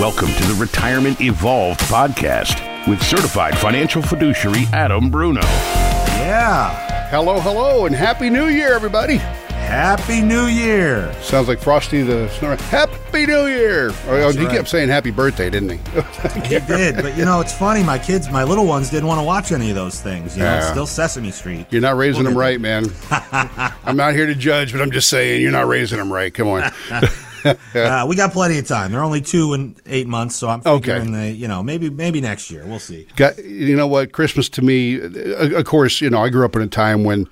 Welcome 0.00 0.28
to 0.28 0.42
the 0.52 0.56
Retirement 0.58 1.20
Evolved 1.20 1.80
podcast 1.82 2.58
with 2.88 3.00
certified 3.02 3.56
financial 3.58 4.02
fiduciary 4.02 4.64
Adam 4.72 5.08
Bruno. 5.10 5.40
Yeah. 5.42 7.08
Hello, 7.10 7.38
hello, 7.40 7.86
and 7.86 7.94
Happy 7.94 8.28
New 8.28 8.46
Year, 8.48 8.72
everybody. 8.74 9.16
Happy 9.18 10.20
New 10.20 10.46
Year. 10.46 11.14
Sounds 11.22 11.46
like 11.48 11.58
Frosty 11.60 12.02
the 12.02 12.28
Snowman. 12.30 12.58
Happy 12.58 13.24
New 13.26 13.46
Year. 13.46 13.90
Oh, 14.08 14.30
he 14.32 14.44
right. 14.44 14.50
kept 14.54 14.68
saying 14.68 14.88
happy 14.88 15.10
birthday, 15.10 15.48
didn't 15.48 15.70
he? 15.70 15.78
He 16.48 16.58
did, 16.66 16.96
but 16.96 17.16
you 17.16 17.24
know, 17.24 17.40
it's 17.40 17.56
funny. 17.56 17.82
My 17.82 17.98
kids, 17.98 18.28
my 18.30 18.42
little 18.44 18.66
ones, 18.66 18.90
didn't 18.90 19.06
want 19.06 19.20
to 19.20 19.24
watch 19.24 19.52
any 19.52 19.70
of 19.70 19.76
those 19.76 20.00
things. 20.00 20.36
You 20.36 20.42
know, 20.42 20.56
it's 20.56 20.66
Yeah. 20.66 20.70
still 20.72 20.86
Sesame 20.86 21.30
Street. 21.30 21.66
You're 21.70 21.80
not 21.82 21.96
raising 21.96 22.24
We'll 22.24 22.32
them 22.32 22.38
right, 22.38 22.60
man. 22.60 22.86
I'm 23.84 23.96
not 23.96 24.14
here 24.14 24.26
to 24.26 24.34
judge, 24.34 24.72
but 24.72 24.82
I'm 24.82 24.90
just 24.90 25.08
saying 25.08 25.40
you're 25.40 25.52
not 25.52 25.66
raising 25.68 25.98
them 25.98 26.12
right. 26.12 26.32
Come 26.34 26.48
on. 26.48 26.70
Uh, 27.74 28.06
we 28.08 28.16
got 28.16 28.32
plenty 28.32 28.58
of 28.58 28.66
time. 28.66 28.92
They're 28.92 29.02
only 29.02 29.20
two 29.20 29.52
and 29.52 29.74
eight 29.86 30.06
months, 30.06 30.36
so 30.36 30.48
I'm 30.48 30.60
Okay. 30.64 30.92
figuring 30.92 31.12
they, 31.12 31.30
you 31.32 31.48
know, 31.48 31.62
maybe 31.62 31.90
maybe 31.90 32.20
next 32.20 32.50
year. 32.50 32.64
We'll 32.66 32.78
see. 32.78 33.06
Got, 33.16 33.44
you 33.44 33.76
know 33.76 33.86
what? 33.86 34.12
Christmas 34.12 34.48
to 34.50 34.62
me, 34.62 35.00
uh, 35.00 35.58
of 35.58 35.64
course, 35.64 36.00
you 36.00 36.08
know, 36.10 36.22
I 36.24 36.28
grew 36.30 36.44
up 36.44 36.56
in 36.56 36.62
a 36.62 36.66
time 36.66 37.04
when 37.04 37.26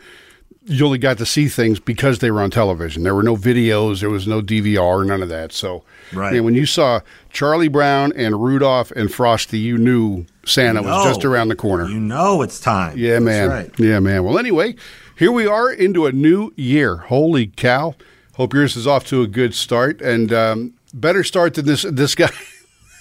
you 0.66 0.84
only 0.86 0.98
got 0.98 1.18
to 1.18 1.26
see 1.26 1.48
things 1.48 1.80
because 1.80 2.20
they 2.20 2.30
were 2.30 2.40
on 2.40 2.50
television. 2.50 3.02
There 3.02 3.14
were 3.14 3.22
no 3.24 3.36
videos, 3.36 4.00
there 4.00 4.10
was 4.10 4.28
no 4.28 4.40
DVR, 4.40 5.04
none 5.04 5.22
of 5.22 5.28
that. 5.28 5.52
So, 5.52 5.82
Right. 6.12 6.32
man, 6.34 6.44
when 6.44 6.54
you 6.54 6.66
saw 6.66 7.00
Charlie 7.30 7.68
Brown 7.68 8.12
and 8.14 8.40
Rudolph 8.42 8.92
and 8.92 9.10
Frosty, 9.12 9.58
you 9.58 9.76
knew 9.78 10.24
Santa 10.44 10.82
was 10.82 10.90
know. 10.90 11.04
just 11.10 11.24
around 11.24 11.48
the 11.48 11.56
corner. 11.56 11.88
You 11.88 11.98
know, 11.98 12.42
it's 12.42 12.60
time. 12.60 12.96
Yeah, 12.96 13.14
That's 13.14 13.24
man. 13.24 13.48
right. 13.48 13.70
Yeah, 13.78 13.98
man. 13.98 14.22
Well, 14.24 14.38
anyway, 14.38 14.76
here 15.16 15.32
we 15.32 15.46
are 15.46 15.70
into 15.72 16.06
a 16.06 16.12
new 16.12 16.52
year. 16.56 16.96
Holy 16.98 17.46
cow! 17.48 17.94
Hope 18.42 18.54
yours 18.54 18.74
is 18.74 18.88
off 18.88 19.06
to 19.06 19.22
a 19.22 19.28
good 19.28 19.54
start 19.54 20.00
and 20.00 20.32
um, 20.32 20.74
better 20.92 21.22
start 21.22 21.54
than 21.54 21.64
this 21.64 21.82
this 21.82 22.16
guy. 22.16 22.28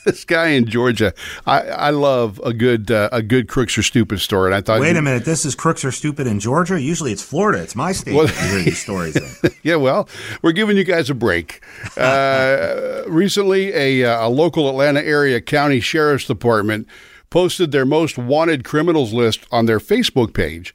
This 0.04 0.26
guy 0.26 0.48
in 0.48 0.66
Georgia, 0.66 1.14
I, 1.46 1.62
I 1.62 1.90
love 1.92 2.42
a 2.44 2.54
good 2.54 2.90
uh, 2.90 3.10
a 3.12 3.22
good 3.22 3.48
crooks 3.48 3.78
or 3.78 3.84
stupid 3.84 4.20
story. 4.20 4.48
And 4.48 4.56
I 4.56 4.62
thought, 4.62 4.80
Wait 4.80 4.96
a 4.96 5.02
minute. 5.02 5.26
This 5.26 5.46
is 5.46 5.54
crooks 5.54 5.86
or 5.86 5.92
stupid 5.92 6.26
in 6.26 6.40
Georgia. 6.40 6.82
Usually 6.82 7.12
it's 7.12 7.22
Florida. 7.22 7.62
It's 7.62 7.76
my 7.76 7.92
state. 7.92 8.16
Well- 8.16 8.26
these 8.26 8.82
stories. 8.82 9.16
Yeah, 9.64 9.76
well, 9.76 10.10
we're 10.42 10.54
giving 10.54 10.76
you 10.76 10.84
guys 10.84 11.12
a 11.12 11.14
break. 11.14 11.64
Uh, 11.96 13.04
recently, 13.08 13.72
a, 13.76 14.04
uh, 14.04 14.28
a 14.28 14.30
local 14.30 14.68
Atlanta 14.68 15.04
area 15.04 15.40
county 15.40 15.80
sheriff's 15.80 16.26
department 16.26 16.88
posted 17.30 17.72
their 17.72 17.86
most 17.86 18.18
wanted 18.18 18.64
criminals 18.64 19.14
list 19.14 19.46
on 19.52 19.68
their 19.68 19.80
Facebook 19.80 20.34
page. 20.34 20.74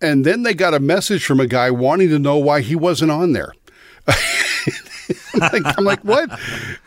And 0.00 0.26
then 0.26 0.42
they 0.42 0.52
got 0.52 0.74
a 0.74 0.80
message 0.80 1.24
from 1.24 1.38
a 1.38 1.46
guy 1.46 1.70
wanting 1.70 2.08
to 2.08 2.18
know 2.18 2.38
why 2.38 2.60
he 2.60 2.74
wasn't 2.74 3.12
on 3.12 3.34
there. 3.34 3.52
I'm, 4.08 5.40
like, 5.52 5.78
I'm 5.78 5.84
like, 5.84 6.00
what? 6.00 6.30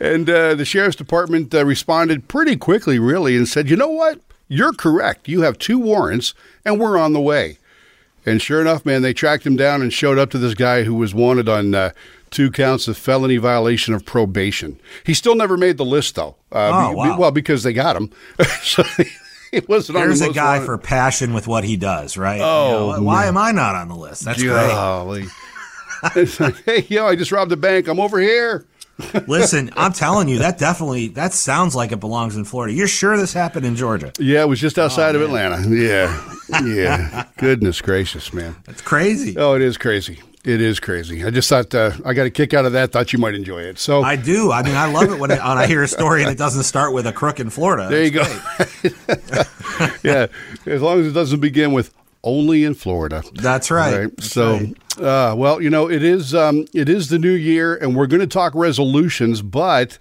And 0.00 0.28
uh, 0.28 0.54
the 0.54 0.64
sheriff's 0.64 0.96
department 0.96 1.54
uh, 1.54 1.64
responded 1.64 2.28
pretty 2.28 2.56
quickly, 2.56 2.98
really, 2.98 3.36
and 3.36 3.48
said, 3.48 3.68
you 3.70 3.76
know 3.76 3.88
what? 3.88 4.20
You're 4.48 4.72
correct. 4.72 5.28
You 5.28 5.42
have 5.42 5.58
two 5.58 5.78
warrants, 5.78 6.34
and 6.64 6.78
we're 6.80 6.98
on 6.98 7.12
the 7.12 7.20
way. 7.20 7.58
And 8.24 8.40
sure 8.42 8.60
enough, 8.60 8.84
man, 8.84 9.02
they 9.02 9.12
tracked 9.12 9.46
him 9.46 9.56
down 9.56 9.82
and 9.82 9.92
showed 9.92 10.18
up 10.18 10.30
to 10.30 10.38
this 10.38 10.54
guy 10.54 10.82
who 10.82 10.94
was 10.94 11.14
wanted 11.14 11.48
on 11.48 11.74
uh, 11.74 11.90
two 12.30 12.50
counts 12.50 12.88
of 12.88 12.96
felony 12.96 13.36
violation 13.36 13.94
of 13.94 14.04
probation. 14.04 14.78
He 15.04 15.14
still 15.14 15.34
never 15.36 15.56
made 15.56 15.76
the 15.76 15.84
list, 15.84 16.16
though. 16.16 16.36
Uh, 16.52 16.70
Oh, 16.72 16.90
be- 16.90 16.96
wow. 16.96 17.18
well, 17.18 17.30
because 17.30 17.62
they 17.62 17.72
got 17.72 17.96
him. 17.96 18.10
so 18.62 18.82
it 19.52 19.68
wasn't 19.68 19.98
on 19.98 20.06
There's 20.06 20.20
the 20.20 20.30
a 20.30 20.32
guy 20.32 20.54
wanted. 20.54 20.66
for 20.66 20.78
passion 20.78 21.34
with 21.34 21.46
what 21.46 21.62
he 21.64 21.76
does, 21.76 22.16
right? 22.16 22.40
Oh, 22.42 22.90
You 22.90 22.96
know, 22.98 23.02
why 23.04 23.26
am 23.26 23.36
I 23.36 23.52
not 23.52 23.74
on 23.76 23.88
the 23.88 23.96
list? 23.96 24.24
That's 24.24 24.42
great. 24.42 24.52
Golly. 26.14 26.22
it's 26.24 26.40
like, 26.40 26.62
hey, 26.64 26.86
yo, 26.88 27.06
I 27.06 27.16
just 27.16 27.32
robbed 27.32 27.52
a 27.52 27.56
bank. 27.56 27.88
I'm 27.88 28.00
over 28.00 28.18
here. 28.18 28.66
Listen, 29.26 29.70
I'm 29.76 29.92
telling 29.92 30.28
you, 30.28 30.38
that 30.38 30.58
definitely 30.58 31.08
that 31.08 31.32
sounds 31.34 31.74
like 31.74 31.92
it 31.92 32.00
belongs 32.00 32.36
in 32.36 32.44
Florida. 32.44 32.72
You're 32.72 32.88
sure 32.88 33.16
this 33.16 33.32
happened 33.32 33.66
in 33.66 33.76
Georgia? 33.76 34.12
Yeah, 34.18 34.42
it 34.42 34.48
was 34.48 34.58
just 34.60 34.78
outside 34.78 35.14
Oh, 35.14 35.20
of 35.20 35.28
Atlanta. 35.28 35.68
Yeah. 35.68 36.34
Yeah. 36.64 37.26
Goodness 37.36 37.80
gracious, 37.82 38.32
man. 38.32 38.56
that's 38.64 38.80
crazy. 38.80 39.36
Oh, 39.36 39.54
it 39.54 39.62
is 39.62 39.76
crazy. 39.76 40.20
It 40.44 40.60
is 40.60 40.78
crazy. 40.78 41.24
I 41.24 41.30
just 41.30 41.48
thought 41.48 41.74
uh, 41.74 41.90
I 42.04 42.14
got 42.14 42.24
a 42.24 42.30
kick 42.30 42.54
out 42.54 42.64
of 42.66 42.72
that. 42.74 42.92
Thought 42.92 43.12
you 43.12 43.18
might 43.18 43.34
enjoy 43.34 43.62
it. 43.62 43.80
So 43.80 44.02
I 44.04 44.14
do. 44.14 44.52
I 44.52 44.62
mean, 44.62 44.76
I 44.76 44.86
love 44.90 45.10
it 45.10 45.18
when, 45.18 45.32
it, 45.32 45.40
when 45.40 45.58
I 45.58 45.66
hear 45.66 45.82
a 45.82 45.88
story 45.88 46.22
and 46.22 46.30
it 46.30 46.38
doesn't 46.38 46.62
start 46.62 46.92
with 46.94 47.04
a 47.08 47.12
crook 47.12 47.40
in 47.40 47.50
Florida. 47.50 47.88
there 47.90 48.04
you 48.04 48.12
go. 48.12 48.22
yeah, 50.04 50.26
as 50.66 50.80
long 50.80 51.00
as 51.00 51.06
it 51.08 51.12
doesn't 51.12 51.40
begin 51.40 51.72
with 51.72 51.92
only 52.26 52.64
in 52.64 52.74
Florida. 52.74 53.22
That's 53.32 53.70
right. 53.70 53.98
Right. 54.00 54.16
That's 54.16 54.32
so, 54.32 54.58
right. 54.58 54.74
Uh, 54.98 55.34
well, 55.36 55.62
you 55.62 55.70
know, 55.70 55.88
it 55.88 56.02
is 56.02 56.34
um, 56.34 56.66
it 56.74 56.88
is 56.88 57.08
the 57.08 57.18
new 57.18 57.32
year, 57.32 57.76
and 57.76 57.96
we're 57.96 58.06
going 58.06 58.20
to 58.20 58.26
talk 58.26 58.54
resolutions. 58.54 59.40
But 59.40 59.98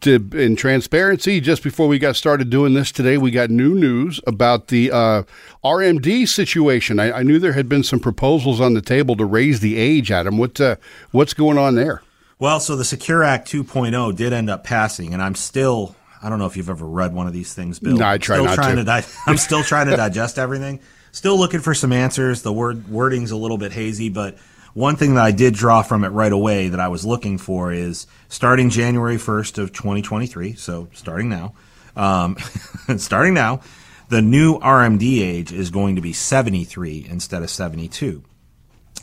to, 0.00 0.28
in 0.34 0.56
transparency, 0.56 1.40
just 1.40 1.62
before 1.62 1.88
we 1.88 1.98
got 1.98 2.16
started 2.16 2.50
doing 2.50 2.74
this 2.74 2.92
today, 2.92 3.16
we 3.16 3.30
got 3.30 3.50
new 3.50 3.74
news 3.74 4.20
about 4.26 4.68
the 4.68 4.90
uh, 4.90 5.22
RMD 5.64 6.28
situation. 6.28 7.00
I, 7.00 7.12
I 7.12 7.22
knew 7.22 7.38
there 7.38 7.52
had 7.52 7.68
been 7.68 7.82
some 7.82 8.00
proposals 8.00 8.60
on 8.60 8.74
the 8.74 8.82
table 8.82 9.16
to 9.16 9.24
raise 9.24 9.60
the 9.60 9.76
age. 9.76 10.10
Adam, 10.10 10.38
what 10.38 10.60
uh, 10.60 10.76
what's 11.12 11.34
going 11.34 11.58
on 11.58 11.76
there? 11.76 12.02
Well, 12.38 12.58
so 12.58 12.74
the 12.74 12.84
Secure 12.84 13.22
Act 13.22 13.50
2.0 13.52 14.16
did 14.16 14.32
end 14.32 14.50
up 14.50 14.64
passing, 14.64 15.14
and 15.14 15.22
I'm 15.22 15.36
still. 15.36 15.94
I 16.24 16.28
don't 16.28 16.38
know 16.38 16.46
if 16.46 16.56
you've 16.56 16.70
ever 16.70 16.86
read 16.86 17.12
one 17.12 17.26
of 17.26 17.32
these 17.32 17.52
things, 17.52 17.80
Bill. 17.80 17.96
No, 17.96 18.06
I 18.06 18.18
try 18.18 18.36
still 18.36 18.44
not 18.44 18.54
trying 18.54 18.76
to. 18.76 18.84
di- 18.84 19.04
I'm 19.26 19.36
still 19.36 19.64
trying 19.64 19.88
to 19.88 19.96
digest 19.96 20.38
everything. 20.38 20.80
Still 21.12 21.38
looking 21.38 21.60
for 21.60 21.74
some 21.74 21.92
answers. 21.92 22.42
The 22.42 22.52
word 22.52 22.88
wording's 22.88 23.30
a 23.30 23.36
little 23.36 23.58
bit 23.58 23.72
hazy, 23.72 24.08
but 24.08 24.38
one 24.74 24.96
thing 24.96 25.14
that 25.14 25.24
I 25.24 25.30
did 25.30 25.54
draw 25.54 25.82
from 25.82 26.04
it 26.04 26.08
right 26.08 26.32
away 26.32 26.68
that 26.68 26.80
I 26.80 26.88
was 26.88 27.04
looking 27.04 27.36
for 27.36 27.72
is 27.72 28.06
starting 28.28 28.70
January 28.70 29.16
1st 29.16 29.58
of 29.58 29.72
2023. 29.72 30.54
So 30.54 30.88
starting 30.94 31.28
now, 31.28 31.54
um, 31.94 32.36
starting 32.96 33.34
now, 33.34 33.60
the 34.08 34.22
new 34.22 34.58
RMD 34.58 35.20
age 35.20 35.52
is 35.52 35.70
going 35.70 35.96
to 35.96 36.02
be 36.02 36.14
73 36.14 37.06
instead 37.08 37.42
of 37.42 37.50
72. 37.50 38.24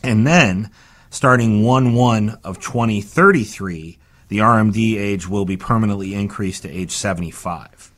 And 0.02 0.26
then, 0.26 0.70
starting 1.10 1.62
1 1.62 1.94
1 1.94 2.38
of 2.42 2.60
2033, 2.60 3.98
the 4.28 4.38
RMD 4.38 4.96
age 4.96 5.28
will 5.28 5.44
be 5.44 5.56
permanently 5.56 6.14
increased 6.14 6.62
to 6.62 6.70
age 6.70 6.90
75. 6.90 7.92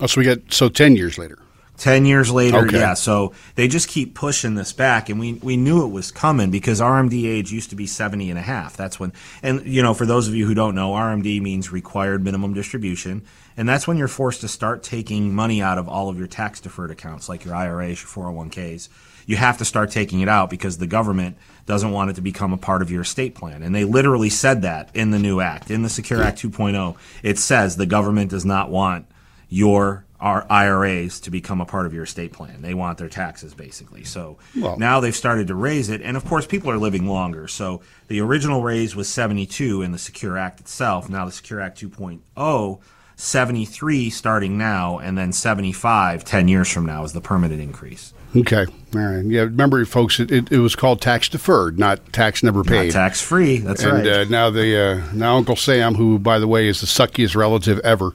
Oh, 0.00 0.06
so 0.06 0.20
we 0.20 0.26
got 0.26 0.52
so 0.52 0.68
ten 0.68 0.96
years 0.96 1.16
later. 1.16 1.38
10 1.78 2.06
years 2.06 2.30
later, 2.30 2.58
Okay. 2.66 2.78
yeah. 2.78 2.94
So 2.94 3.32
they 3.54 3.68
just 3.68 3.88
keep 3.88 4.14
pushing 4.14 4.54
this 4.54 4.72
back, 4.72 5.08
and 5.08 5.20
we, 5.20 5.34
we 5.34 5.56
knew 5.56 5.84
it 5.84 5.90
was 5.90 6.10
coming 6.10 6.50
because 6.50 6.80
RMD 6.80 7.26
age 7.26 7.52
used 7.52 7.70
to 7.70 7.76
be 7.76 7.86
70 7.86 8.30
and 8.30 8.38
a 8.38 8.42
half. 8.42 8.76
That's 8.76 8.98
when, 8.98 9.12
and 9.42 9.66
you 9.66 9.82
know, 9.82 9.92
for 9.94 10.06
those 10.06 10.28
of 10.28 10.34
you 10.34 10.46
who 10.46 10.54
don't 10.54 10.74
know, 10.74 10.92
RMD 10.92 11.40
means 11.42 11.70
required 11.70 12.24
minimum 12.24 12.54
distribution. 12.54 13.22
And 13.58 13.68
that's 13.68 13.86
when 13.88 13.96
you're 13.96 14.08
forced 14.08 14.42
to 14.42 14.48
start 14.48 14.82
taking 14.82 15.34
money 15.34 15.62
out 15.62 15.78
of 15.78 15.88
all 15.88 16.08
of 16.08 16.18
your 16.18 16.26
tax 16.26 16.60
deferred 16.60 16.90
accounts, 16.90 17.28
like 17.28 17.44
your 17.44 17.54
IRAs, 17.54 18.02
your 18.02 18.08
401ks. 18.10 18.88
You 19.26 19.36
have 19.36 19.58
to 19.58 19.64
start 19.64 19.90
taking 19.90 20.20
it 20.20 20.28
out 20.28 20.50
because 20.50 20.78
the 20.78 20.86
government 20.86 21.36
doesn't 21.64 21.90
want 21.90 22.10
it 22.10 22.14
to 22.14 22.20
become 22.20 22.52
a 22.52 22.58
part 22.58 22.80
of 22.80 22.90
your 22.90 23.02
estate 23.02 23.34
plan. 23.34 23.62
And 23.62 23.74
they 23.74 23.84
literally 23.84 24.30
said 24.30 24.62
that 24.62 24.94
in 24.94 25.10
the 25.10 25.18
new 25.18 25.40
act, 25.40 25.70
in 25.70 25.82
the 25.82 25.88
Secure 25.88 26.22
Act 26.22 26.40
2.0. 26.40 26.96
It 27.22 27.38
says 27.38 27.76
the 27.76 27.86
government 27.86 28.30
does 28.30 28.44
not 28.44 28.70
want 28.70 29.06
your 29.56 30.04
our 30.18 30.46
IRAs 30.50 31.20
to 31.20 31.30
become 31.30 31.60
a 31.60 31.66
part 31.66 31.84
of 31.84 31.92
your 31.92 32.04
estate 32.04 32.32
plan. 32.32 32.62
They 32.62 32.72
want 32.72 32.96
their 32.96 33.08
taxes 33.08 33.52
basically. 33.52 34.02
So 34.04 34.38
Well- 34.58 34.78
now 34.78 34.98
they've 35.00 35.14
started 35.14 35.46
to 35.48 35.54
raise 35.54 35.90
it, 35.90 36.00
and 36.02 36.16
of 36.16 36.24
course 36.24 36.46
people 36.46 36.70
are 36.70 36.78
living 36.78 37.06
longer. 37.06 37.48
So 37.48 37.82
the 38.08 38.20
original 38.22 38.62
raise 38.62 38.96
was 38.96 39.08
72 39.08 39.82
in 39.82 39.92
the 39.92 39.98
Secure 39.98 40.38
Act 40.38 40.60
itself. 40.60 41.10
Now 41.10 41.26
the 41.26 41.32
Secure 41.32 41.60
Act 41.60 41.78
2.0, 41.78 42.80
73 43.16 44.08
starting 44.10 44.56
now, 44.56 44.98
and 44.98 45.18
then 45.18 45.32
75 45.32 46.24
10 46.24 46.48
years 46.48 46.70
from 46.70 46.86
now 46.86 47.04
is 47.04 47.12
the 47.12 47.20
permanent 47.20 47.60
increase. 47.60 48.14
Okay, 48.34 48.66
all 48.94 49.00
right. 49.00 49.24
Yeah, 49.24 49.42
remember, 49.42 49.84
folks, 49.84 50.18
it, 50.20 50.30
it, 50.30 50.50
it 50.52 50.58
was 50.58 50.74
called 50.76 51.00
tax 51.00 51.28
deferred, 51.28 51.78
not 51.78 52.12
tax 52.12 52.42
never 52.42 52.62
paid. 52.64 52.92
Tax 52.92 53.20
free. 53.22 53.58
That's 53.58 53.82
and 53.82 53.92
right. 53.92 54.06
uh, 54.06 54.24
now 54.24 54.50
the 54.50 54.78
uh, 54.78 55.12
now 55.14 55.36
Uncle 55.36 55.56
Sam, 55.56 55.94
who 55.94 56.18
by 56.18 56.38
the 56.38 56.48
way 56.48 56.68
is 56.68 56.80
the 56.80 56.86
suckiest 56.86 57.34
relative 57.36 57.78
ever, 57.80 58.12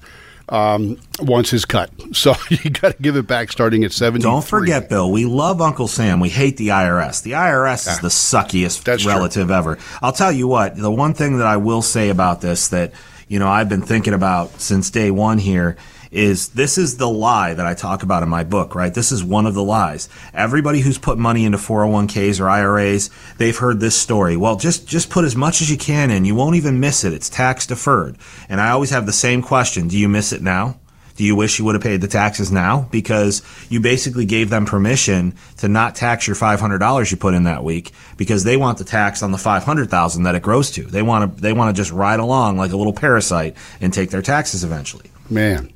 um, 0.52 1.00
wants 1.20 1.50
his 1.50 1.66
cut. 1.66 1.90
So 2.14 2.36
you 2.50 2.70
got 2.70 2.98
to 2.98 3.02
give 3.02 3.16
it 3.16 3.26
back 3.26 3.52
starting 3.54 3.86
at 3.86 3.94
seventy. 3.94 4.24
Don't 4.24 4.44
forget, 4.44 4.90
Bill, 4.90 5.10
we 5.10 5.26
love 5.26 5.62
Uncle 5.62 5.88
Sam. 5.88 6.20
We 6.20 6.28
hate 6.28 6.58
the 6.58 6.68
IRS. 6.68 7.24
The 7.24 7.32
IRS 7.32 7.88
is 7.90 8.00
the 8.00 8.10
suckiest 8.10 8.84
That's 8.84 9.04
true. 9.04 9.14
relative 9.14 9.50
ever. 9.50 9.78
I'll 10.02 10.12
tell 10.12 10.32
you 10.32 10.48
what, 10.48 10.76
the 10.76 10.92
one 10.92 11.14
thing 11.14 11.38
that 11.38 11.48
I 11.48 11.56
will 11.58 11.82
say 11.82 12.10
about 12.10 12.42
this 12.42 12.68
that, 12.68 12.92
you 13.30 13.40
know, 13.40 13.48
I've 13.48 13.70
been 13.70 13.82
thinking 13.82 14.14
about 14.14 14.60
since 14.60 14.90
day 14.90 15.10
one 15.10 15.38
here 15.38 15.78
is 16.12 16.50
this 16.50 16.78
is 16.78 16.98
the 16.98 17.10
lie 17.10 17.54
that 17.54 17.66
I 17.66 17.74
talk 17.74 18.04
about 18.04 18.24
in 18.24 18.30
my 18.30 18.44
book, 18.44 18.76
right? 18.76 18.94
This 18.94 19.12
is 19.12 19.24
one 19.24 19.46
of 19.46 19.54
the 19.54 19.64
lies. 19.64 20.10
Everybody 20.34 20.82
who's 20.82 20.98
put 20.98 21.18
money 21.18 21.46
into 21.46 21.58
401ks 21.58 22.40
or 22.40 22.50
IRAs, 22.50 23.10
they've 23.38 23.58
heard 23.58 23.80
this 23.80 24.00
story. 24.00 24.36
Well, 24.36 24.58
just 24.58 24.88
just 24.88 25.10
put 25.10 25.26
as 25.26 25.36
much 25.36 25.62
as 25.62 25.72
you 25.72 25.78
can 25.78 26.12
in. 26.12 26.26
You 26.26 26.36
won't 26.36 26.58
even 26.58 26.80
miss 26.80 27.04
it. 27.04 27.14
It's 27.14 27.30
tax 27.30 27.66
deferred. 27.66 28.18
And 28.50 28.60
I 28.60 28.72
always 28.72 28.90
have 28.90 29.06
the 29.06 29.14
same 29.14 29.42
question. 29.42 29.88
Do 29.88 29.98
you 29.98 30.10
miss 30.10 30.34
it 30.34 30.42
now? 30.42 30.78
Do 31.16 31.26
you 31.26 31.36
wish 31.36 31.60
you 31.60 31.66
would 31.66 31.76
have 31.76 31.84
paid 31.84 32.02
the 32.02 32.08
taxes 32.08 32.52
now? 32.52 32.88
Because 32.90 33.44
you 33.70 33.80
basically 33.80 34.26
gave 34.26 34.50
them 34.50 34.66
permission 34.66 35.36
to 35.58 35.68
not 35.68 35.94
tax 35.96 36.26
your 36.26 36.36
$500 36.36 37.12
you 37.12 37.18
put 37.18 37.34
in 37.34 37.44
that 37.44 37.64
week 37.64 37.92
because 38.18 38.44
they 38.44 38.58
want 38.58 38.78
the 38.78 38.84
tax 38.84 39.22
on 39.22 39.32
the 39.32 39.38
500,000 39.38 40.24
that 40.24 40.36
it 40.36 40.42
grows 40.42 40.72
to. 40.72 40.84
They 40.84 41.02
want 41.02 41.36
to 41.36 41.42
they 41.42 41.54
want 41.54 41.76
to 41.76 41.80
just 41.80 41.92
ride 41.92 42.20
along 42.20 42.58
like 42.58 42.72
a 42.72 42.78
little 42.78 42.94
parasite 42.94 43.56
and 43.80 43.94
take 43.94 44.10
their 44.10 44.22
taxes 44.22 44.64
eventually. 44.64 45.12
Man. 45.30 45.72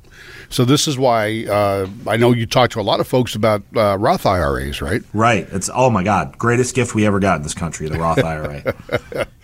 So 0.48 0.64
this 0.64 0.86
is 0.86 0.98
why 0.98 1.44
uh, 1.46 1.88
I 2.06 2.16
know 2.16 2.32
you 2.32 2.46
talk 2.46 2.70
to 2.70 2.80
a 2.80 2.82
lot 2.82 3.00
of 3.00 3.08
folks 3.08 3.34
about 3.34 3.62
uh, 3.74 3.96
Roth 3.98 4.26
IRAs, 4.26 4.80
right? 4.80 5.02
Right. 5.12 5.46
It's 5.52 5.70
oh 5.74 5.90
my 5.90 6.02
God, 6.02 6.38
greatest 6.38 6.74
gift 6.74 6.94
we 6.94 7.06
ever 7.06 7.20
got 7.20 7.36
in 7.36 7.42
this 7.42 7.54
country, 7.54 7.88
the 7.88 7.98
Roth 7.98 8.22
IRA. 8.22 8.74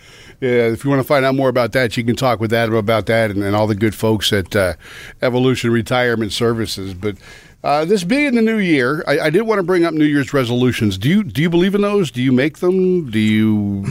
Yeah, 0.43 0.67
if 0.67 0.83
you 0.83 0.89
want 0.89 1.01
to 1.01 1.07
find 1.07 1.23
out 1.23 1.35
more 1.35 1.47
about 1.47 1.71
that, 1.71 1.95
you 1.95 2.03
can 2.03 2.17
talk 2.17 2.41
with 2.41 2.51
Adam 2.51 2.75
about 2.75 3.05
that 3.05 3.31
and, 3.31 3.41
and 3.41 3.55
all 3.55 3.65
the 3.65 3.75
good 3.75 3.95
folks 3.95 4.33
at 4.33 4.53
uh, 4.53 4.73
Evolution 5.21 5.71
Retirement 5.71 6.33
Services. 6.33 6.93
But 6.93 7.15
uh, 7.63 7.85
this 7.85 8.03
being 8.03 8.35
the 8.35 8.41
new 8.41 8.57
year, 8.57 9.05
I, 9.07 9.19
I, 9.19 9.29
did 9.29 9.43
want 9.43 9.59
to 9.59 9.63
bring 9.63 9.85
up 9.85 9.93
New 9.93 10.03
Year's 10.03 10.33
resolutions. 10.33 10.97
Do 10.97 11.07
you 11.07 11.23
do 11.23 11.41
you 11.41 11.49
believe 11.49 11.75
in 11.75 11.81
those? 11.81 12.11
Do 12.11 12.21
you 12.21 12.33
make 12.33 12.57
them? 12.57 13.09
Do 13.09 13.19
you? 13.19 13.85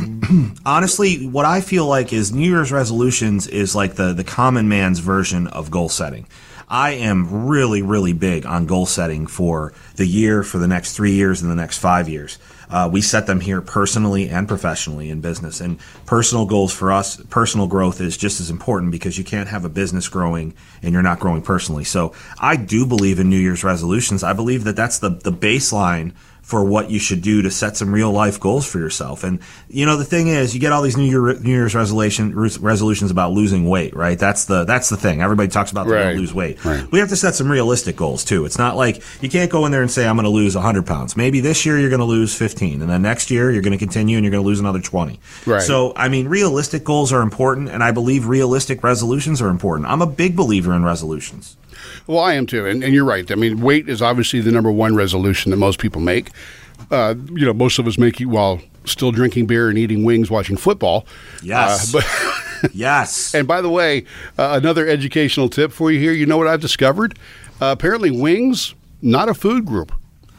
Honestly, 0.66 1.26
what 1.26 1.46
I 1.46 1.62
feel 1.62 1.86
like 1.86 2.12
is 2.12 2.32
New 2.32 2.50
Year's 2.50 2.70
resolutions 2.70 3.46
is 3.46 3.74
like 3.74 3.94
the 3.94 4.12
the 4.12 4.24
common 4.24 4.68
man's 4.68 4.98
version 4.98 5.46
of 5.46 5.70
goal 5.70 5.88
setting. 5.88 6.26
I 6.72 6.92
am 6.92 7.48
really, 7.48 7.82
really 7.82 8.14
big 8.14 8.46
on 8.46 8.64
goal 8.64 8.86
setting 8.86 9.26
for 9.26 9.74
the 9.96 10.06
year, 10.06 10.42
for 10.42 10.56
the 10.56 10.66
next 10.66 10.96
three 10.96 11.12
years, 11.12 11.42
and 11.42 11.50
the 11.50 11.54
next 11.54 11.76
five 11.76 12.08
years. 12.08 12.38
Uh, 12.70 12.88
we 12.90 13.02
set 13.02 13.26
them 13.26 13.40
here 13.40 13.60
personally 13.60 14.30
and 14.30 14.48
professionally 14.48 15.10
in 15.10 15.20
business. 15.20 15.60
And 15.60 15.78
personal 16.06 16.46
goals 16.46 16.72
for 16.72 16.90
us, 16.90 17.18
personal 17.28 17.66
growth 17.66 18.00
is 18.00 18.16
just 18.16 18.40
as 18.40 18.48
important 18.48 18.90
because 18.90 19.18
you 19.18 19.24
can't 19.24 19.50
have 19.50 19.66
a 19.66 19.68
business 19.68 20.08
growing 20.08 20.54
and 20.82 20.94
you're 20.94 21.02
not 21.02 21.20
growing 21.20 21.42
personally. 21.42 21.84
So 21.84 22.14
I 22.40 22.56
do 22.56 22.86
believe 22.86 23.20
in 23.20 23.28
New 23.28 23.36
Year's 23.36 23.62
resolutions. 23.62 24.24
I 24.24 24.32
believe 24.32 24.64
that 24.64 24.74
that's 24.74 24.98
the, 24.98 25.10
the 25.10 25.30
baseline 25.30 26.14
for 26.42 26.64
what 26.64 26.90
you 26.90 26.98
should 26.98 27.22
do 27.22 27.40
to 27.40 27.50
set 27.50 27.76
some 27.76 27.94
real 27.94 28.10
life 28.10 28.38
goals 28.38 28.66
for 28.66 28.78
yourself. 28.78 29.24
And 29.24 29.40
you 29.68 29.86
know, 29.86 29.96
the 29.96 30.04
thing 30.04 30.26
is, 30.26 30.54
you 30.54 30.60
get 30.60 30.72
all 30.72 30.82
these 30.82 30.96
New, 30.96 31.04
Year, 31.04 31.38
New 31.38 31.50
Year's 31.50 31.74
resolution 31.74 32.34
resolutions 32.34 33.10
about 33.10 33.32
losing 33.32 33.68
weight, 33.68 33.96
right? 33.96 34.18
That's 34.18 34.44
the 34.44 34.64
that's 34.64 34.88
the 34.88 34.96
thing. 34.96 35.22
Everybody 35.22 35.48
talks 35.48 35.70
about 35.70 35.86
they're 35.86 36.02
going 36.02 36.16
to 36.16 36.20
lose 36.20 36.34
weight. 36.34 36.62
Right. 36.64 36.90
We 36.90 36.98
have 36.98 37.08
to 37.10 37.16
set 37.16 37.34
some 37.34 37.50
realistic 37.50 37.96
goals 37.96 38.24
too. 38.24 38.44
It's 38.44 38.58
not 38.58 38.76
like 38.76 39.02
you 39.22 39.30
can't 39.30 39.50
go 39.50 39.64
in 39.66 39.72
there 39.72 39.82
and 39.82 39.90
say 39.90 40.06
I'm 40.06 40.16
going 40.16 40.24
to 40.24 40.30
lose 40.30 40.54
100 40.54 40.84
pounds. 40.84 41.16
Maybe 41.16 41.40
this 41.40 41.64
year 41.64 41.78
you're 41.78 41.90
going 41.90 42.00
to 42.00 42.04
lose 42.04 42.36
15, 42.36 42.82
and 42.82 42.90
then 42.90 43.02
next 43.02 43.30
year 43.30 43.50
you're 43.50 43.62
going 43.62 43.72
to 43.72 43.78
continue 43.78 44.16
and 44.16 44.24
you're 44.24 44.32
going 44.32 44.42
to 44.42 44.46
lose 44.46 44.60
another 44.60 44.80
20. 44.80 45.20
Right. 45.46 45.62
So, 45.62 45.92
I 45.96 46.08
mean, 46.08 46.28
realistic 46.28 46.84
goals 46.84 47.12
are 47.12 47.22
important, 47.22 47.68
and 47.70 47.82
I 47.82 47.92
believe 47.92 48.26
realistic 48.26 48.82
resolutions 48.82 49.40
are 49.40 49.48
important. 49.48 49.88
I'm 49.88 50.02
a 50.02 50.06
big 50.06 50.36
believer 50.36 50.74
in 50.74 50.84
resolutions. 50.84 51.56
Well, 52.06 52.20
I 52.20 52.34
am 52.34 52.46
too, 52.46 52.66
and, 52.66 52.82
and 52.82 52.94
you're 52.94 53.04
right. 53.04 53.30
I 53.30 53.34
mean, 53.34 53.60
weight 53.60 53.88
is 53.88 54.02
obviously 54.02 54.40
the 54.40 54.52
number 54.52 54.70
one 54.70 54.94
resolution 54.94 55.50
that 55.50 55.56
most 55.56 55.78
people 55.78 56.00
make. 56.00 56.30
Uh, 56.90 57.14
you 57.32 57.46
know, 57.46 57.52
most 57.52 57.78
of 57.78 57.86
us 57.86 57.98
make 57.98 58.20
it 58.20 58.26
while 58.26 58.60
still 58.84 59.12
drinking 59.12 59.46
beer 59.46 59.68
and 59.68 59.78
eating 59.78 60.04
wings, 60.04 60.30
watching 60.30 60.56
football. 60.56 61.06
Yes, 61.42 61.94
uh, 61.94 62.00
but 62.62 62.74
yes. 62.74 63.34
And 63.34 63.46
by 63.46 63.60
the 63.60 63.70
way, 63.70 64.04
uh, 64.38 64.58
another 64.60 64.86
educational 64.86 65.48
tip 65.48 65.72
for 65.72 65.90
you 65.90 65.98
here. 65.98 66.12
You 66.12 66.26
know 66.26 66.36
what 66.36 66.48
I've 66.48 66.60
discovered? 66.60 67.18
Uh, 67.60 67.74
apparently, 67.78 68.10
wings 68.10 68.74
not 69.00 69.28
a 69.28 69.34
food 69.34 69.64
group. 69.64 69.92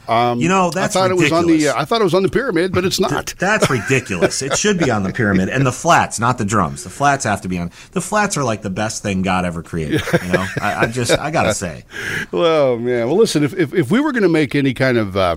Um, 0.08 0.40
you 0.40 0.48
know, 0.48 0.70
that's 0.70 0.94
I 0.94 1.00
thought 1.00 1.10
ridiculous. 1.10 1.30
it 1.30 1.34
was 1.34 1.42
on 1.44 1.58
the. 1.58 1.68
Uh, 1.68 1.80
I 1.80 1.84
thought 1.84 2.00
it 2.00 2.04
was 2.04 2.14
on 2.14 2.22
the 2.22 2.28
pyramid, 2.28 2.72
but 2.72 2.84
it's 2.84 3.00
not. 3.00 3.26
Th- 3.26 3.36
that's 3.36 3.70
ridiculous. 3.70 4.42
it 4.42 4.56
should 4.56 4.78
be 4.78 4.90
on 4.90 5.02
the 5.02 5.12
pyramid 5.12 5.48
and 5.48 5.66
the 5.66 5.72
flats, 5.72 6.18
not 6.18 6.38
the 6.38 6.44
drums. 6.44 6.84
The 6.84 6.90
flats 6.90 7.24
have 7.24 7.40
to 7.42 7.48
be 7.48 7.58
on. 7.58 7.70
The 7.92 8.00
flats 8.00 8.36
are 8.36 8.44
like 8.44 8.62
the 8.62 8.70
best 8.70 9.02
thing 9.02 9.22
God 9.22 9.44
ever 9.44 9.62
created. 9.62 10.02
You 10.22 10.32
know, 10.32 10.46
I, 10.60 10.74
I 10.74 10.86
just 10.86 11.18
I 11.18 11.30
gotta 11.30 11.54
say. 11.54 11.84
Well, 12.30 12.78
man. 12.78 13.06
Well, 13.06 13.16
listen. 13.16 13.44
If 13.44 13.54
if, 13.54 13.72
if 13.74 13.90
we 13.90 14.00
were 14.00 14.12
going 14.12 14.22
to 14.22 14.28
make 14.28 14.54
any 14.54 14.74
kind 14.74 14.98
of 14.98 15.16
uh, 15.16 15.36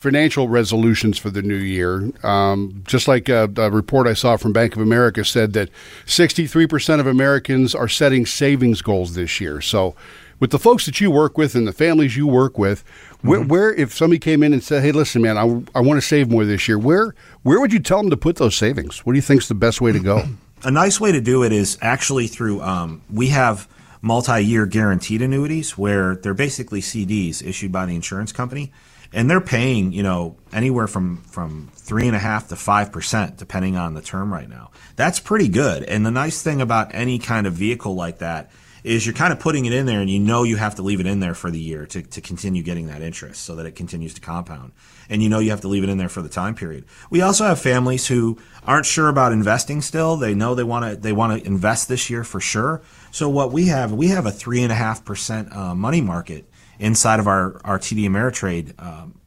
financial 0.00 0.48
resolutions 0.48 1.18
for 1.18 1.28
the 1.30 1.42
new 1.42 1.54
year. 1.54 2.10
Um, 2.24 2.82
just 2.86 3.06
like 3.06 3.28
a, 3.28 3.50
a, 3.56 3.70
report 3.70 4.06
I 4.06 4.14
saw 4.14 4.38
from 4.38 4.52
Bank 4.52 4.74
of 4.74 4.80
America 4.80 5.24
said 5.24 5.52
that 5.52 5.68
63% 6.06 7.00
of 7.00 7.06
Americans 7.06 7.74
are 7.74 7.88
setting 7.88 8.24
savings 8.24 8.80
goals 8.80 9.14
this 9.14 9.40
year. 9.40 9.60
So, 9.60 9.94
with 10.40 10.52
the 10.52 10.58
folks 10.58 10.86
that 10.86 11.02
you 11.02 11.10
work 11.10 11.36
with 11.36 11.54
and 11.54 11.68
the 11.68 11.72
families 11.72 12.16
you 12.16 12.26
work 12.26 12.56
with, 12.56 12.82
where, 13.22 13.40
mm-hmm. 13.40 13.48
where 13.48 13.72
if 13.74 13.94
somebody 13.94 14.18
came 14.18 14.42
in 14.42 14.52
and 14.52 14.62
said, 14.62 14.82
"Hey, 14.82 14.92
listen, 14.92 15.22
man, 15.22 15.36
I, 15.36 15.42
I 15.78 15.80
want 15.80 16.00
to 16.00 16.06
save 16.06 16.30
more 16.30 16.44
this 16.44 16.68
year," 16.68 16.78
where 16.78 17.14
where 17.42 17.60
would 17.60 17.72
you 17.72 17.80
tell 17.80 17.98
them 17.98 18.10
to 18.10 18.16
put 18.16 18.36
those 18.36 18.56
savings? 18.56 19.04
What 19.04 19.12
do 19.12 19.16
you 19.16 19.22
think 19.22 19.42
is 19.42 19.48
the 19.48 19.54
best 19.54 19.80
way 19.80 19.92
to 19.92 20.00
go? 20.00 20.24
A 20.62 20.70
nice 20.70 21.00
way 21.00 21.10
to 21.12 21.22
do 21.22 21.42
it 21.42 21.52
is 21.52 21.78
actually 21.80 22.26
through 22.26 22.60
um, 22.60 23.00
we 23.10 23.28
have 23.28 23.66
multi-year 24.02 24.66
guaranteed 24.66 25.22
annuities 25.22 25.76
where 25.78 26.16
they're 26.16 26.34
basically 26.34 26.80
CDs 26.80 27.42
issued 27.42 27.72
by 27.72 27.86
the 27.86 27.94
insurance 27.94 28.32
company 28.32 28.72
and 29.12 29.28
they're 29.28 29.40
paying 29.40 29.92
you 29.92 30.02
know 30.02 30.36
anywhere 30.52 30.86
from 30.86 31.18
from 31.22 31.70
three 31.74 32.06
and 32.06 32.16
a 32.16 32.18
half 32.18 32.48
to 32.48 32.56
five 32.56 32.92
percent 32.92 33.36
depending 33.36 33.76
on 33.76 33.94
the 33.94 34.02
term 34.02 34.32
right 34.32 34.48
now. 34.48 34.70
That's 34.96 35.20
pretty 35.20 35.48
good. 35.48 35.82
And 35.84 36.04
the 36.04 36.10
nice 36.10 36.42
thing 36.42 36.60
about 36.60 36.94
any 36.94 37.18
kind 37.18 37.46
of 37.46 37.54
vehicle 37.54 37.94
like 37.94 38.18
that 38.18 38.50
is 38.84 39.06
you're 39.06 39.14
kind 39.14 39.32
of 39.32 39.40
putting 39.40 39.66
it 39.66 39.72
in 39.72 39.86
there 39.86 40.00
and 40.00 40.10
you 40.10 40.18
know 40.18 40.42
you 40.42 40.56
have 40.56 40.74
to 40.76 40.82
leave 40.82 41.00
it 41.00 41.06
in 41.06 41.20
there 41.20 41.34
for 41.34 41.50
the 41.50 41.58
year 41.58 41.86
to, 41.86 42.02
to 42.02 42.20
continue 42.20 42.62
getting 42.62 42.86
that 42.86 43.02
interest 43.02 43.42
so 43.42 43.56
that 43.56 43.66
it 43.66 43.74
continues 43.74 44.14
to 44.14 44.20
compound. 44.20 44.72
And 45.08 45.22
you 45.22 45.28
know 45.28 45.38
you 45.38 45.50
have 45.50 45.60
to 45.62 45.68
leave 45.68 45.82
it 45.82 45.88
in 45.88 45.98
there 45.98 46.08
for 46.08 46.22
the 46.22 46.28
time 46.28 46.54
period. 46.54 46.84
We 47.10 47.20
also 47.20 47.44
have 47.44 47.60
families 47.60 48.06
who 48.06 48.38
aren't 48.64 48.86
sure 48.86 49.08
about 49.08 49.32
investing 49.32 49.82
still. 49.82 50.16
They 50.16 50.34
know 50.34 50.54
they 50.54 50.64
want 50.64 50.84
to 50.84 51.00
they 51.00 51.12
want 51.12 51.40
to 51.40 51.46
invest 51.46 51.88
this 51.88 52.10
year 52.10 52.24
for 52.24 52.40
sure. 52.40 52.82
So 53.10 53.28
what 53.28 53.52
we 53.52 53.66
have, 53.66 53.92
we 53.92 54.08
have 54.08 54.26
a 54.26 54.30
three 54.30 54.62
and 54.62 54.70
a 54.70 54.76
half 54.76 55.04
percent 55.04 55.54
uh, 55.54 55.74
money 55.74 56.00
market 56.00 56.46
inside 56.78 57.20
of 57.20 57.26
our, 57.26 57.60
our 57.64 57.78
TD 57.78 58.08
Ameritrade 58.08 58.80
um, 58.82 59.19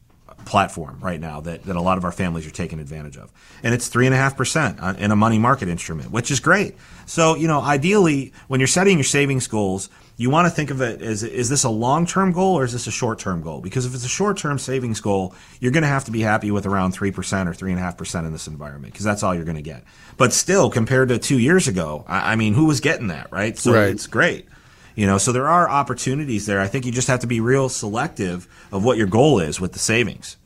platform 0.45 0.99
right 1.01 1.19
now 1.19 1.41
that, 1.41 1.63
that 1.63 1.75
a 1.75 1.81
lot 1.81 1.97
of 1.97 2.05
our 2.05 2.11
families 2.11 2.45
are 2.45 2.51
taking 2.51 2.79
advantage 2.79 3.17
of. 3.17 3.31
And 3.63 3.73
it's 3.73 3.89
3.5% 3.89 4.81
uh, 4.81 4.97
in 4.97 5.11
a 5.11 5.15
money 5.15 5.39
market 5.39 5.67
instrument, 5.67 6.11
which 6.11 6.31
is 6.31 6.39
great. 6.39 6.75
So, 7.05 7.35
you 7.35 7.47
know, 7.47 7.61
ideally, 7.61 8.33
when 8.47 8.59
you're 8.59 8.67
setting 8.67 8.97
your 8.97 9.03
savings 9.03 9.47
goals, 9.47 9.89
you 10.15 10.29
want 10.29 10.45
to 10.45 10.51
think 10.51 10.69
of 10.69 10.81
it 10.81 11.01
as 11.01 11.23
is 11.23 11.49
this 11.49 11.63
a 11.63 11.69
long 11.69 12.05
term 12.05 12.31
goal 12.31 12.55
or 12.55 12.63
is 12.63 12.71
this 12.71 12.87
a 12.87 12.91
short 12.91 13.19
term 13.19 13.41
goal? 13.41 13.61
Because 13.61 13.85
if 13.85 13.95
it's 13.95 14.05
a 14.05 14.09
short 14.09 14.37
term 14.37 14.59
savings 14.59 15.01
goal, 15.01 15.33
you're 15.59 15.71
going 15.71 15.83
to 15.83 15.87
have 15.87 16.05
to 16.05 16.11
be 16.11 16.21
happy 16.21 16.51
with 16.51 16.65
around 16.65 16.93
3% 16.93 17.07
or 17.07 17.53
3.5% 17.53 18.25
in 18.25 18.31
this 18.31 18.47
environment 18.47 18.93
because 18.93 19.05
that's 19.05 19.23
all 19.23 19.33
you're 19.33 19.45
going 19.45 19.55
to 19.55 19.63
get. 19.63 19.83
But 20.17 20.33
still, 20.33 20.69
compared 20.69 21.09
to 21.09 21.17
two 21.17 21.39
years 21.39 21.67
ago, 21.67 22.05
I, 22.07 22.33
I 22.33 22.35
mean, 22.35 22.53
who 22.53 22.65
was 22.65 22.79
getting 22.79 23.07
that, 23.07 23.31
right? 23.31 23.57
So 23.57 23.73
right. 23.73 23.89
it's 23.89 24.07
great. 24.07 24.47
You 24.95 25.07
know, 25.07 25.17
so 25.17 25.31
there 25.31 25.47
are 25.47 25.69
opportunities 25.69 26.45
there. 26.45 26.59
I 26.59 26.67
think 26.67 26.85
you 26.85 26.91
just 26.91 27.07
have 27.07 27.19
to 27.21 27.27
be 27.27 27.39
real 27.39 27.69
selective 27.69 28.47
of 28.71 28.83
what 28.83 28.97
your 28.97 29.07
goal 29.07 29.39
is 29.39 29.59
with 29.59 29.73
the 29.73 29.79
savings. 29.79 30.37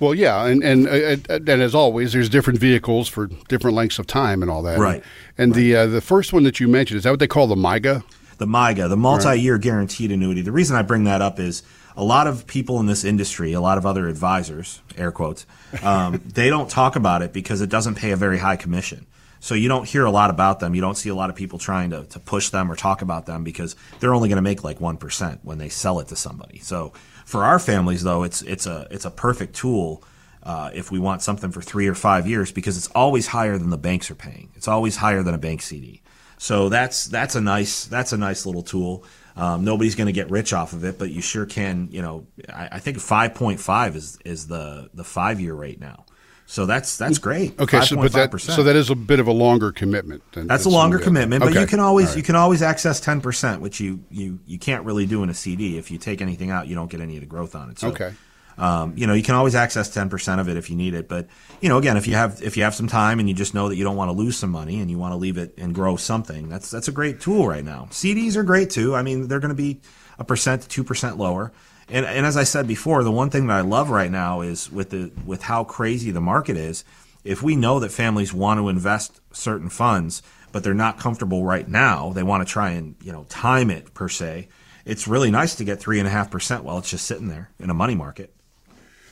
Well, 0.00 0.14
yeah, 0.14 0.44
and 0.46 0.62
and 0.62 0.86
and 0.86 1.48
as 1.48 1.74
always, 1.74 2.12
there's 2.12 2.28
different 2.28 2.58
vehicles 2.58 3.08
for 3.08 3.28
different 3.48 3.76
lengths 3.76 3.98
of 3.98 4.06
time 4.06 4.42
and 4.42 4.50
all 4.50 4.62
that. 4.62 4.78
Right. 4.78 5.02
And 5.38 5.52
right. 5.52 5.56
the 5.56 5.76
uh, 5.76 5.86
the 5.86 6.00
first 6.00 6.32
one 6.32 6.42
that 6.42 6.60
you 6.60 6.68
mentioned 6.68 6.98
is 6.98 7.04
that 7.04 7.10
what 7.10 7.20
they 7.20 7.26
call 7.26 7.46
the 7.46 7.54
MYGA? 7.54 8.02
The 8.38 8.46
MYGA, 8.46 8.88
the 8.88 8.96
multi-year 8.96 9.54
right. 9.54 9.62
guaranteed 9.62 10.10
annuity. 10.10 10.42
The 10.42 10.52
reason 10.52 10.76
I 10.76 10.82
bring 10.82 11.04
that 11.04 11.22
up 11.22 11.38
is 11.38 11.62
a 11.96 12.02
lot 12.02 12.26
of 12.26 12.46
people 12.46 12.80
in 12.80 12.86
this 12.86 13.04
industry, 13.04 13.52
a 13.52 13.60
lot 13.60 13.78
of 13.78 13.86
other 13.86 14.08
advisors, 14.08 14.82
air 14.96 15.12
quotes, 15.12 15.46
um, 15.82 16.20
they 16.26 16.50
don't 16.50 16.68
talk 16.68 16.96
about 16.96 17.22
it 17.22 17.32
because 17.32 17.60
it 17.60 17.70
doesn't 17.70 17.94
pay 17.94 18.10
a 18.10 18.16
very 18.16 18.38
high 18.38 18.56
commission. 18.56 19.06
So 19.44 19.54
you 19.54 19.68
don't 19.68 19.86
hear 19.86 20.06
a 20.06 20.10
lot 20.10 20.30
about 20.30 20.60
them. 20.60 20.74
You 20.74 20.80
don't 20.80 20.94
see 20.94 21.10
a 21.10 21.14
lot 21.14 21.28
of 21.28 21.36
people 21.36 21.58
trying 21.58 21.90
to, 21.90 22.04
to 22.06 22.18
push 22.18 22.48
them 22.48 22.72
or 22.72 22.76
talk 22.76 23.02
about 23.02 23.26
them 23.26 23.44
because 23.44 23.76
they're 24.00 24.14
only 24.14 24.30
going 24.30 24.36
to 24.36 24.42
make 24.42 24.64
like 24.64 24.78
1% 24.78 25.38
when 25.42 25.58
they 25.58 25.68
sell 25.68 26.00
it 26.00 26.08
to 26.08 26.16
somebody. 26.16 26.60
So 26.60 26.94
for 27.26 27.44
our 27.44 27.58
families 27.58 28.02
though, 28.02 28.22
it's, 28.22 28.40
it's 28.40 28.66
a, 28.66 28.88
it's 28.90 29.04
a 29.04 29.10
perfect 29.10 29.54
tool. 29.54 30.02
Uh, 30.42 30.70
if 30.72 30.90
we 30.90 30.98
want 30.98 31.20
something 31.20 31.50
for 31.50 31.60
three 31.60 31.86
or 31.88 31.94
five 31.94 32.26
years, 32.26 32.52
because 32.52 32.78
it's 32.78 32.86
always 32.94 33.26
higher 33.26 33.58
than 33.58 33.68
the 33.68 33.76
banks 33.76 34.10
are 34.10 34.14
paying. 34.14 34.48
It's 34.54 34.66
always 34.66 34.96
higher 34.96 35.22
than 35.22 35.34
a 35.34 35.38
bank 35.38 35.60
CD. 35.60 36.00
So 36.38 36.70
that's 36.70 37.04
that's 37.06 37.34
a 37.34 37.40
nice 37.42 37.84
that's 37.84 38.14
a 38.14 38.16
nice 38.16 38.46
little 38.46 38.62
tool. 38.62 39.04
Um, 39.36 39.64
nobody's 39.64 39.94
going 39.94 40.06
to 40.06 40.12
get 40.12 40.30
rich 40.30 40.52
off 40.54 40.72
of 40.72 40.84
it, 40.84 40.98
but 40.98 41.10
you 41.10 41.20
sure 41.22 41.46
can. 41.46 41.88
You 41.90 42.02
know, 42.02 42.26
I, 42.48 42.68
I 42.72 42.78
think 42.78 42.98
5.5 42.98 43.94
is 43.94 44.18
is 44.24 44.46
the 44.46 44.90
the 44.92 45.04
five 45.04 45.40
year 45.40 45.54
rate 45.54 45.80
now. 45.80 46.04
So 46.46 46.66
that's 46.66 46.98
that's 46.98 47.18
great. 47.18 47.58
Okay, 47.58 47.80
so 47.80 47.96
but 47.96 48.12
that 48.12 48.38
so 48.38 48.62
that 48.62 48.76
is 48.76 48.90
a 48.90 48.94
bit 48.94 49.18
of 49.18 49.26
a 49.26 49.32
longer 49.32 49.72
commitment. 49.72 50.22
Than, 50.32 50.46
that's 50.46 50.66
a 50.66 50.68
longer 50.68 50.98
commitment, 50.98 51.42
but 51.42 51.54
you 51.54 51.66
can 51.66 51.80
always 51.80 52.08
right. 52.08 52.16
you 52.18 52.22
can 52.22 52.36
always 52.36 52.62
access 52.62 53.00
ten 53.00 53.20
percent, 53.20 53.62
which 53.62 53.80
you, 53.80 54.04
you 54.10 54.38
you 54.46 54.58
can't 54.58 54.84
really 54.84 55.06
do 55.06 55.22
in 55.22 55.30
a 55.30 55.34
CD. 55.34 55.78
If 55.78 55.90
you 55.90 55.98
take 55.98 56.20
anything 56.20 56.50
out, 56.50 56.68
you 56.68 56.74
don't 56.74 56.90
get 56.90 57.00
any 57.00 57.16
of 57.16 57.20
the 57.20 57.26
growth 57.26 57.54
on 57.54 57.70
it. 57.70 57.78
So, 57.78 57.88
okay. 57.88 58.12
Um, 58.56 58.92
you 58.96 59.06
know, 59.06 59.14
you 59.14 59.22
can 59.22 59.34
always 59.34 59.54
access 59.54 59.88
ten 59.88 60.10
percent 60.10 60.40
of 60.40 60.48
it 60.48 60.56
if 60.56 60.68
you 60.68 60.76
need 60.76 60.94
it. 60.94 61.08
But 61.08 61.28
you 61.60 61.68
know, 61.70 61.78
again, 61.78 61.96
if 61.96 62.06
you 62.06 62.14
have 62.14 62.42
if 62.42 62.56
you 62.58 62.62
have 62.64 62.74
some 62.74 62.88
time 62.88 63.20
and 63.20 63.28
you 63.28 63.34
just 63.34 63.54
know 63.54 63.68
that 63.70 63.76
you 63.76 63.84
don't 63.84 63.96
want 63.96 64.10
to 64.10 64.12
lose 64.12 64.36
some 64.36 64.50
money 64.50 64.80
and 64.80 64.90
you 64.90 64.98
want 64.98 65.12
to 65.12 65.16
leave 65.16 65.38
it 65.38 65.54
and 65.56 65.74
grow 65.74 65.96
something, 65.96 66.50
that's 66.50 66.70
that's 66.70 66.88
a 66.88 66.92
great 66.92 67.20
tool 67.20 67.48
right 67.48 67.64
now. 67.64 67.88
CDs 67.90 68.36
are 68.36 68.44
great 68.44 68.68
too. 68.70 68.94
I 68.94 69.02
mean, 69.02 69.28
they're 69.28 69.40
going 69.40 69.48
to 69.48 69.54
be 69.54 69.80
a 70.18 70.24
percent 70.24 70.62
to 70.62 70.68
two 70.68 70.84
percent 70.84 71.16
lower. 71.16 71.52
And 71.88 72.06
and 72.06 72.24
as 72.26 72.36
I 72.36 72.44
said 72.44 72.66
before, 72.66 73.04
the 73.04 73.10
one 73.12 73.30
thing 73.30 73.46
that 73.48 73.54
I 73.56 73.60
love 73.60 73.90
right 73.90 74.10
now 74.10 74.40
is 74.40 74.70
with 74.72 74.90
the 74.90 75.10
with 75.26 75.42
how 75.42 75.64
crazy 75.64 76.10
the 76.10 76.20
market 76.20 76.56
is 76.56 76.84
if 77.24 77.42
we 77.42 77.56
know 77.56 77.78
that 77.80 77.90
families 77.90 78.32
want 78.34 78.58
to 78.60 78.68
invest 78.68 79.20
certain 79.32 79.68
funds, 79.70 80.22
but 80.52 80.62
they're 80.62 80.74
not 80.74 80.98
comfortable 80.98 81.44
right 81.44 81.66
now, 81.68 82.12
they 82.12 82.22
want 82.22 82.46
to 82.46 82.50
try 82.50 82.70
and 82.70 82.94
you 83.02 83.12
know 83.12 83.24
time 83.28 83.70
it 83.70 83.92
per 83.94 84.08
se, 84.08 84.48
it's 84.84 85.06
really 85.08 85.30
nice 85.30 85.54
to 85.56 85.64
get 85.64 85.80
three 85.80 85.98
and 85.98 86.08
a 86.08 86.10
half 86.10 86.30
percent 86.30 86.64
while 86.64 86.78
it's 86.78 86.90
just 86.90 87.06
sitting 87.06 87.28
there 87.28 87.50
in 87.58 87.70
a 87.70 87.74
money 87.74 87.94
market. 87.94 88.30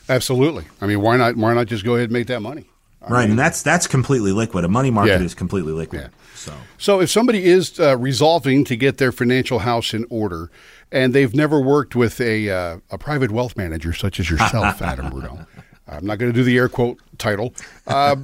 Absolutely. 0.08 0.64
I 0.80 0.86
mean, 0.86 1.00
why 1.00 1.16
not? 1.16 1.36
Why 1.36 1.54
not 1.54 1.66
just 1.66 1.84
go 1.84 1.94
ahead 1.94 2.04
and 2.04 2.12
make 2.12 2.26
that 2.26 2.40
money? 2.40 2.66
I 3.04 3.08
right, 3.10 3.20
mean, 3.22 3.30
and 3.30 3.38
that's 3.38 3.62
that's 3.62 3.86
completely 3.86 4.32
liquid. 4.32 4.64
A 4.64 4.68
money 4.68 4.90
market 4.90 5.20
Yeah. 5.20 5.26
is 5.26 5.34
completely 5.34 5.72
liquid. 5.72 6.02
Yeah. 6.02 6.08
So 6.34 6.52
So, 6.78 7.00
if 7.00 7.10
somebody 7.10 7.44
is 7.44 7.78
uh, 7.80 7.96
resolving 7.96 8.64
to 8.64 8.76
get 8.76 8.98
their 8.98 9.12
financial 9.12 9.60
house 9.60 9.94
in 9.94 10.06
order, 10.10 10.50
and 10.92 11.14
they've 11.14 11.34
never 11.34 11.60
worked 11.60 11.96
with 11.96 12.20
a 12.20 12.50
uh, 12.50 12.78
a 12.90 12.98
private 12.98 13.30
wealth 13.30 13.56
manager 13.56 13.92
such 13.92 14.20
as 14.20 14.30
yourself, 14.30 14.80
Adam 14.82 15.10
Bruno, 15.10 15.46
I'm 15.88 16.06
not 16.06 16.18
going 16.18 16.32
to 16.32 16.36
do 16.36 16.44
the 16.44 16.56
air 16.56 16.68
quote 16.68 16.98
title. 17.18 17.54
Uh, 17.86 18.16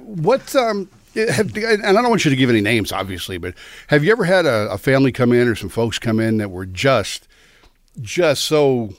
what? 0.00 0.54
Um, 0.56 0.88
have, 1.14 1.56
and 1.56 1.84
I 1.84 1.92
don't 1.92 2.10
want 2.10 2.24
you 2.24 2.30
to 2.30 2.36
give 2.36 2.50
any 2.50 2.60
names, 2.60 2.92
obviously, 2.92 3.38
but 3.38 3.54
have 3.88 4.04
you 4.04 4.12
ever 4.12 4.24
had 4.24 4.46
a, 4.46 4.70
a 4.70 4.78
family 4.78 5.10
come 5.10 5.32
in 5.32 5.48
or 5.48 5.54
some 5.54 5.68
folks 5.68 5.98
come 5.98 6.20
in 6.20 6.36
that 6.36 6.50
were 6.50 6.66
just, 6.66 7.26
just 8.00 8.44
so, 8.44 8.90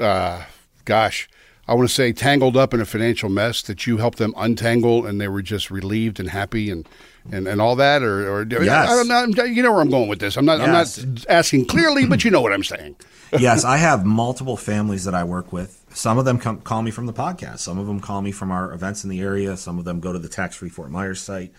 uh, 0.00 0.44
gosh, 0.84 1.28
I 1.68 1.74
want 1.74 1.88
to 1.88 1.94
say 1.94 2.12
tangled 2.12 2.56
up 2.56 2.74
in 2.74 2.80
a 2.80 2.84
financial 2.84 3.28
mess 3.28 3.62
that 3.62 3.86
you 3.86 3.98
helped 3.98 4.18
them 4.18 4.34
untangle 4.36 5.06
and 5.06 5.20
they 5.20 5.28
were 5.28 5.42
just 5.42 5.70
relieved 5.70 6.18
and 6.18 6.30
happy 6.30 6.70
and 6.70 6.88
and, 7.30 7.46
and 7.46 7.60
all 7.60 7.76
that 7.76 8.02
or, 8.02 8.40
or 8.40 8.46
Yes. 8.48 8.90
I 8.90 8.96
don't 8.96 9.36
know 9.36 9.44
you 9.44 9.62
know 9.62 9.72
where 9.72 9.80
I'm 9.80 9.90
going 9.90 10.08
with 10.08 10.18
this 10.18 10.36
I'm 10.36 10.44
not 10.44 10.58
Yes. 10.58 10.98
I'm 10.98 11.14
not 11.14 11.26
asking 11.28 11.66
clearly 11.66 12.06
but 12.06 12.24
you 12.24 12.30
know 12.30 12.40
what 12.40 12.52
I'm 12.52 12.64
saying 12.64 12.96
yes, 13.40 13.64
I 13.64 13.78
have 13.78 14.04
multiple 14.04 14.58
families 14.58 15.04
that 15.04 15.14
I 15.14 15.24
work 15.24 15.52
with. 15.52 15.82
Some 15.94 16.18
of 16.18 16.26
them 16.26 16.38
come, 16.38 16.60
call 16.60 16.82
me 16.82 16.90
from 16.90 17.06
the 17.06 17.14
podcast. 17.14 17.60
Some 17.60 17.78
of 17.78 17.86
them 17.86 17.98
call 17.98 18.20
me 18.20 18.30
from 18.30 18.50
our 18.50 18.72
events 18.74 19.04
in 19.04 19.10
the 19.10 19.20
area. 19.22 19.56
Some 19.56 19.78
of 19.78 19.86
them 19.86 20.00
go 20.00 20.12
to 20.12 20.18
the 20.18 20.28
tax 20.28 20.56
free 20.56 20.68
Fort 20.68 20.90
Myers 20.90 21.20
site. 21.20 21.52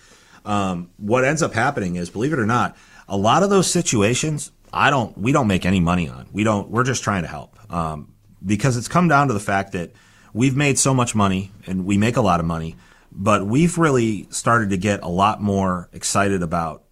Um, 0.46 0.92
what 0.98 1.24
ends 1.24 1.42
up 1.42 1.54
happening 1.54 1.96
is, 1.96 2.12
believe 2.12 2.32
it 2.32 2.38
or 2.38 2.46
not, 2.46 2.78
a 3.08 3.18
lot 3.18 3.42
of 3.42 3.50
those 3.50 3.72
situations, 3.72 4.52
I 4.72 4.92
don't, 4.92 5.18
we 5.18 5.32
don't 5.32 5.48
make 5.48 5.66
any 5.66 5.80
money 5.80 6.08
on. 6.08 6.28
We 6.32 6.44
don't, 6.44 6.70
we're 6.70 6.84
just 6.84 7.04
trying 7.04 7.24
to 7.24 7.28
help. 7.28 7.58
Um, 7.74 8.14
because 8.46 8.78
it's 8.78 8.88
come 8.88 9.08
down 9.08 9.30
to 9.30 9.34
the 9.34 9.40
fact 9.40 9.72
that 9.72 9.94
we've 10.34 10.56
made 10.56 10.78
so 10.78 10.94
much 10.94 11.16
money 11.16 11.52
and 11.66 11.86
we 11.86 11.98
make 11.98 12.18
a 12.18 12.22
lot 12.22 12.40
of 12.40 12.46
money, 12.46 12.76
but 13.16 13.46
we've 13.46 13.78
really 13.78 14.28
started 14.30 14.70
to 14.72 14.78
get 14.78 15.02
a 15.04 15.08
lot 15.08 15.42
more 15.42 15.90
excited 15.94 16.42
about 16.42 16.84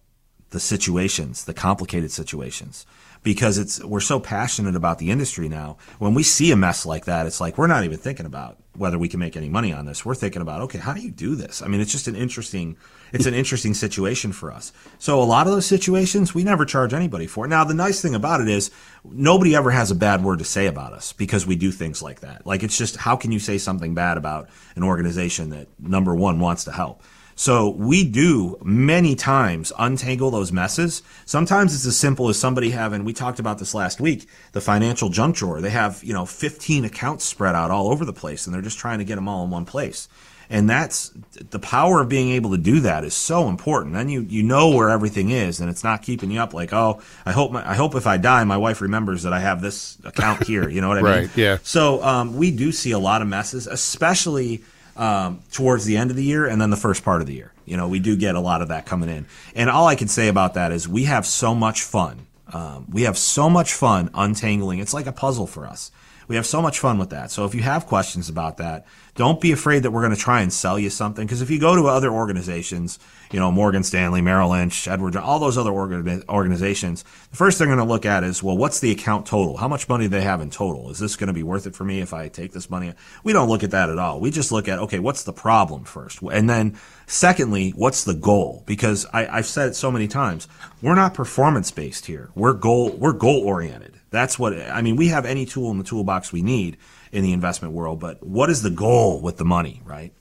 the 0.50 0.60
situations, 0.60 1.44
the 1.44 1.54
complicated 1.54 2.10
situations, 2.12 2.86
because 3.22 3.58
it's 3.58 3.82
we're 3.84 4.00
so 4.00 4.20
passionate 4.20 4.76
about 4.76 4.98
the 4.98 5.10
industry 5.10 5.48
now. 5.48 5.76
When 5.98 6.14
we 6.14 6.22
see 6.22 6.52
a 6.52 6.56
mess 6.56 6.86
like 6.86 7.06
that, 7.06 7.26
it's 7.26 7.40
like 7.40 7.58
we're 7.58 7.66
not 7.66 7.84
even 7.84 7.98
thinking 7.98 8.26
about 8.26 8.58
whether 8.76 8.98
we 8.98 9.08
can 9.08 9.20
make 9.20 9.36
any 9.36 9.48
money 9.48 9.72
on 9.72 9.86
this. 9.86 10.04
We're 10.04 10.14
thinking 10.14 10.42
about 10.42 10.60
okay, 10.62 10.78
how 10.78 10.92
do 10.92 11.00
you 11.00 11.10
do 11.10 11.34
this? 11.34 11.62
I 11.62 11.68
mean, 11.68 11.80
it's 11.80 11.92
just 11.92 12.08
an 12.08 12.16
interesting 12.16 12.76
it's 13.12 13.26
an 13.26 13.34
interesting 13.34 13.74
situation 13.74 14.32
for 14.32 14.50
us. 14.50 14.72
So 14.98 15.20
a 15.20 15.24
lot 15.24 15.46
of 15.46 15.52
those 15.52 15.66
situations 15.66 16.34
we 16.34 16.44
never 16.44 16.64
charge 16.64 16.94
anybody 16.94 17.26
for. 17.26 17.46
Now 17.46 17.64
the 17.64 17.74
nice 17.74 18.00
thing 18.00 18.14
about 18.14 18.40
it 18.40 18.48
is 18.48 18.70
nobody 19.04 19.54
ever 19.54 19.70
has 19.70 19.90
a 19.90 19.94
bad 19.94 20.24
word 20.24 20.38
to 20.38 20.44
say 20.44 20.66
about 20.66 20.92
us 20.92 21.12
because 21.12 21.46
we 21.46 21.56
do 21.56 21.70
things 21.70 22.02
like 22.02 22.20
that. 22.20 22.46
Like 22.46 22.62
it's 22.62 22.78
just 22.78 22.96
how 22.96 23.16
can 23.16 23.32
you 23.32 23.38
say 23.38 23.58
something 23.58 23.94
bad 23.94 24.16
about 24.16 24.48
an 24.76 24.82
organization 24.82 25.50
that 25.50 25.68
number 25.78 26.14
1 26.14 26.40
wants 26.40 26.64
to 26.64 26.72
help? 26.72 27.02
So 27.34 27.70
we 27.70 28.08
do 28.08 28.58
many 28.62 29.14
times 29.14 29.72
untangle 29.78 30.30
those 30.30 30.52
messes. 30.52 31.02
Sometimes 31.24 31.74
it's 31.74 31.86
as 31.86 31.96
simple 31.96 32.28
as 32.28 32.38
somebody 32.38 32.70
having, 32.70 33.04
we 33.04 33.14
talked 33.14 33.38
about 33.38 33.58
this 33.58 33.74
last 33.74 34.00
week, 34.00 34.28
the 34.52 34.60
financial 34.60 35.08
junk 35.08 35.36
drawer. 35.36 35.60
They 35.60 35.70
have, 35.70 36.04
you 36.04 36.12
know, 36.12 36.26
15 36.26 36.84
accounts 36.84 37.24
spread 37.24 37.54
out 37.54 37.70
all 37.70 37.88
over 37.88 38.04
the 38.04 38.12
place 38.12 38.46
and 38.46 38.54
they're 38.54 38.62
just 38.62 38.78
trying 38.78 38.98
to 38.98 39.04
get 39.04 39.14
them 39.14 39.28
all 39.28 39.44
in 39.44 39.50
one 39.50 39.64
place. 39.64 40.08
And 40.52 40.68
that's 40.68 41.08
the 41.50 41.58
power 41.58 42.02
of 42.02 42.10
being 42.10 42.32
able 42.32 42.50
to 42.50 42.58
do 42.58 42.80
that 42.80 43.04
is 43.04 43.14
so 43.14 43.48
important. 43.48 43.94
Then 43.94 44.10
you, 44.10 44.20
you 44.20 44.42
know 44.42 44.68
where 44.68 44.90
everything 44.90 45.30
is 45.30 45.60
and 45.60 45.70
it's 45.70 45.82
not 45.82 46.02
keeping 46.02 46.30
you 46.30 46.40
up 46.40 46.52
like, 46.52 46.74
oh, 46.74 47.00
I 47.24 47.32
hope 47.32 47.52
my, 47.52 47.66
I 47.66 47.74
hope 47.74 47.94
if 47.94 48.06
I 48.06 48.18
die, 48.18 48.44
my 48.44 48.58
wife 48.58 48.82
remembers 48.82 49.22
that 49.22 49.32
I 49.32 49.40
have 49.40 49.62
this 49.62 49.96
account 50.04 50.46
here. 50.46 50.68
You 50.68 50.82
know 50.82 50.88
what 50.88 50.98
I 50.98 51.02
mean? 51.02 51.12
Right, 51.12 51.36
yeah. 51.38 51.56
So 51.62 52.04
um, 52.04 52.36
we 52.36 52.50
do 52.50 52.70
see 52.70 52.90
a 52.90 52.98
lot 52.98 53.22
of 53.22 53.28
messes, 53.28 53.66
especially 53.66 54.62
um, 54.94 55.40
towards 55.52 55.86
the 55.86 55.96
end 55.96 56.10
of 56.10 56.18
the 56.18 56.24
year 56.24 56.44
and 56.44 56.60
then 56.60 56.68
the 56.68 56.76
first 56.76 57.02
part 57.02 57.22
of 57.22 57.26
the 57.26 57.32
year. 57.32 57.54
You 57.64 57.78
know, 57.78 57.88
we 57.88 57.98
do 57.98 58.14
get 58.14 58.34
a 58.34 58.40
lot 58.40 58.60
of 58.60 58.68
that 58.68 58.84
coming 58.84 59.08
in. 59.08 59.24
And 59.56 59.70
all 59.70 59.86
I 59.86 59.94
can 59.94 60.08
say 60.08 60.28
about 60.28 60.52
that 60.52 60.70
is 60.70 60.86
we 60.86 61.04
have 61.04 61.24
so 61.24 61.54
much 61.54 61.80
fun. 61.80 62.26
Um, 62.52 62.88
we 62.90 63.04
have 63.04 63.16
so 63.16 63.48
much 63.48 63.72
fun 63.72 64.10
untangling. 64.12 64.80
It's 64.80 64.92
like 64.92 65.06
a 65.06 65.12
puzzle 65.12 65.46
for 65.46 65.66
us. 65.66 65.90
We 66.28 66.36
have 66.36 66.46
so 66.46 66.62
much 66.62 66.78
fun 66.78 66.98
with 66.98 67.10
that. 67.10 67.30
So 67.30 67.44
if 67.44 67.54
you 67.54 67.62
have 67.62 67.86
questions 67.86 68.28
about 68.28 68.56
that, 68.58 68.86
don't 69.14 69.40
be 69.40 69.52
afraid 69.52 69.82
that 69.82 69.90
we're 69.90 70.00
going 70.00 70.14
to 70.14 70.20
try 70.20 70.40
and 70.40 70.52
sell 70.52 70.78
you 70.78 70.88
something. 70.88 71.26
Because 71.26 71.42
if 71.42 71.50
you 71.50 71.60
go 71.60 71.76
to 71.76 71.86
other 71.86 72.10
organizations, 72.10 72.98
you 73.30 73.38
know, 73.38 73.52
Morgan 73.52 73.82
Stanley, 73.82 74.22
Merrill 74.22 74.50
Lynch, 74.50 74.88
Edward, 74.88 75.16
all 75.16 75.38
those 75.38 75.58
other 75.58 75.70
organi- 75.70 76.26
organizations, 76.28 77.02
the 77.30 77.36
first 77.36 77.58
thing 77.58 77.68
they're 77.68 77.76
going 77.76 77.86
to 77.86 77.92
look 77.92 78.06
at 78.06 78.24
is, 78.24 78.42
well, 78.42 78.56
what's 78.56 78.80
the 78.80 78.90
account 78.90 79.26
total? 79.26 79.58
How 79.58 79.68
much 79.68 79.88
money 79.88 80.04
do 80.04 80.08
they 80.10 80.22
have 80.22 80.40
in 80.40 80.50
total? 80.50 80.90
Is 80.90 80.98
this 80.98 81.16
going 81.16 81.28
to 81.28 81.34
be 81.34 81.42
worth 81.42 81.66
it 81.66 81.74
for 81.74 81.84
me 81.84 82.00
if 82.00 82.14
I 82.14 82.28
take 82.28 82.52
this 82.52 82.70
money? 82.70 82.94
We 83.22 83.32
don't 83.32 83.48
look 83.48 83.62
at 83.62 83.72
that 83.72 83.90
at 83.90 83.98
all. 83.98 84.20
We 84.20 84.30
just 84.30 84.52
look 84.52 84.68
at, 84.68 84.78
okay, 84.78 84.98
what's 84.98 85.24
the 85.24 85.32
problem 85.32 85.84
first? 85.84 86.20
And 86.22 86.48
then 86.48 86.78
secondly, 87.06 87.70
what's 87.70 88.04
the 88.04 88.14
goal? 88.14 88.62
Because 88.66 89.06
I, 89.12 89.26
I've 89.26 89.46
said 89.46 89.70
it 89.70 89.74
so 89.74 89.90
many 89.90 90.08
times, 90.08 90.48
we're 90.80 90.94
not 90.94 91.14
performance 91.14 91.70
based 91.70 92.06
here. 92.06 92.30
We're 92.34 92.54
goal, 92.54 92.90
we're 92.90 93.12
goal 93.12 93.42
oriented. 93.42 93.98
That's 94.12 94.38
what, 94.38 94.52
I 94.56 94.80
mean, 94.82 94.94
we 94.94 95.08
have 95.08 95.26
any 95.26 95.44
tool 95.44 95.72
in 95.72 95.78
the 95.78 95.84
toolbox 95.84 96.32
we 96.32 96.42
need 96.42 96.76
in 97.10 97.24
the 97.24 97.32
investment 97.32 97.74
world, 97.74 97.98
but 97.98 98.24
what 98.24 98.48
is 98.48 98.62
the 98.62 98.70
goal 98.70 99.20
with 99.20 99.38
the 99.38 99.44
money, 99.44 99.82
right? 99.84 100.12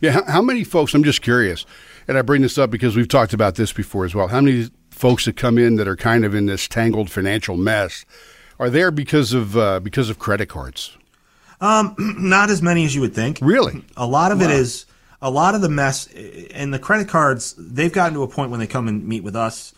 yeah 0.00 0.10
how, 0.12 0.24
how 0.24 0.42
many 0.42 0.64
folks 0.64 0.94
I'm 0.94 1.04
just 1.04 1.22
curious 1.22 1.64
and 2.08 2.18
I 2.18 2.22
bring 2.22 2.42
this 2.42 2.58
up 2.58 2.70
because 2.70 2.96
we've 2.96 3.08
talked 3.08 3.32
about 3.32 3.54
this 3.54 3.72
before 3.72 4.04
as 4.04 4.14
well 4.14 4.28
how 4.28 4.40
many 4.40 4.68
folks 4.90 5.24
that 5.24 5.36
come 5.36 5.58
in 5.58 5.76
that 5.76 5.88
are 5.88 5.96
kind 5.96 6.24
of 6.24 6.34
in 6.34 6.46
this 6.46 6.68
tangled 6.68 7.10
financial 7.10 7.56
mess 7.56 8.04
are 8.58 8.70
there 8.70 8.90
because 8.90 9.32
of 9.32 9.56
uh, 9.56 9.80
because 9.80 10.10
of 10.10 10.18
credit 10.18 10.48
cards 10.48 10.96
Not 11.98 12.50
as 12.50 12.60
many 12.60 12.84
as 12.84 12.92
you 12.92 13.00
would 13.02 13.14
think. 13.14 13.38
really 13.40 13.84
A 13.96 14.06
lot 14.06 14.32
of 14.32 14.42
it 14.42 14.50
is 14.50 14.84
a 15.20 15.30
lot 15.30 15.54
of 15.54 15.60
the 15.60 15.68
mess 15.68 16.08
and 16.52 16.74
the 16.74 16.80
credit 16.80 17.06
cards. 17.06 17.54
They've 17.56 17.92
gotten 17.92 18.14
to 18.14 18.24
a 18.24 18.28
point 18.28 18.50
when 18.50 18.58
they 18.58 18.66
come 18.66 18.88
and 18.88 19.06
meet 19.06 19.22
with 19.22 19.36
us. 19.36 19.72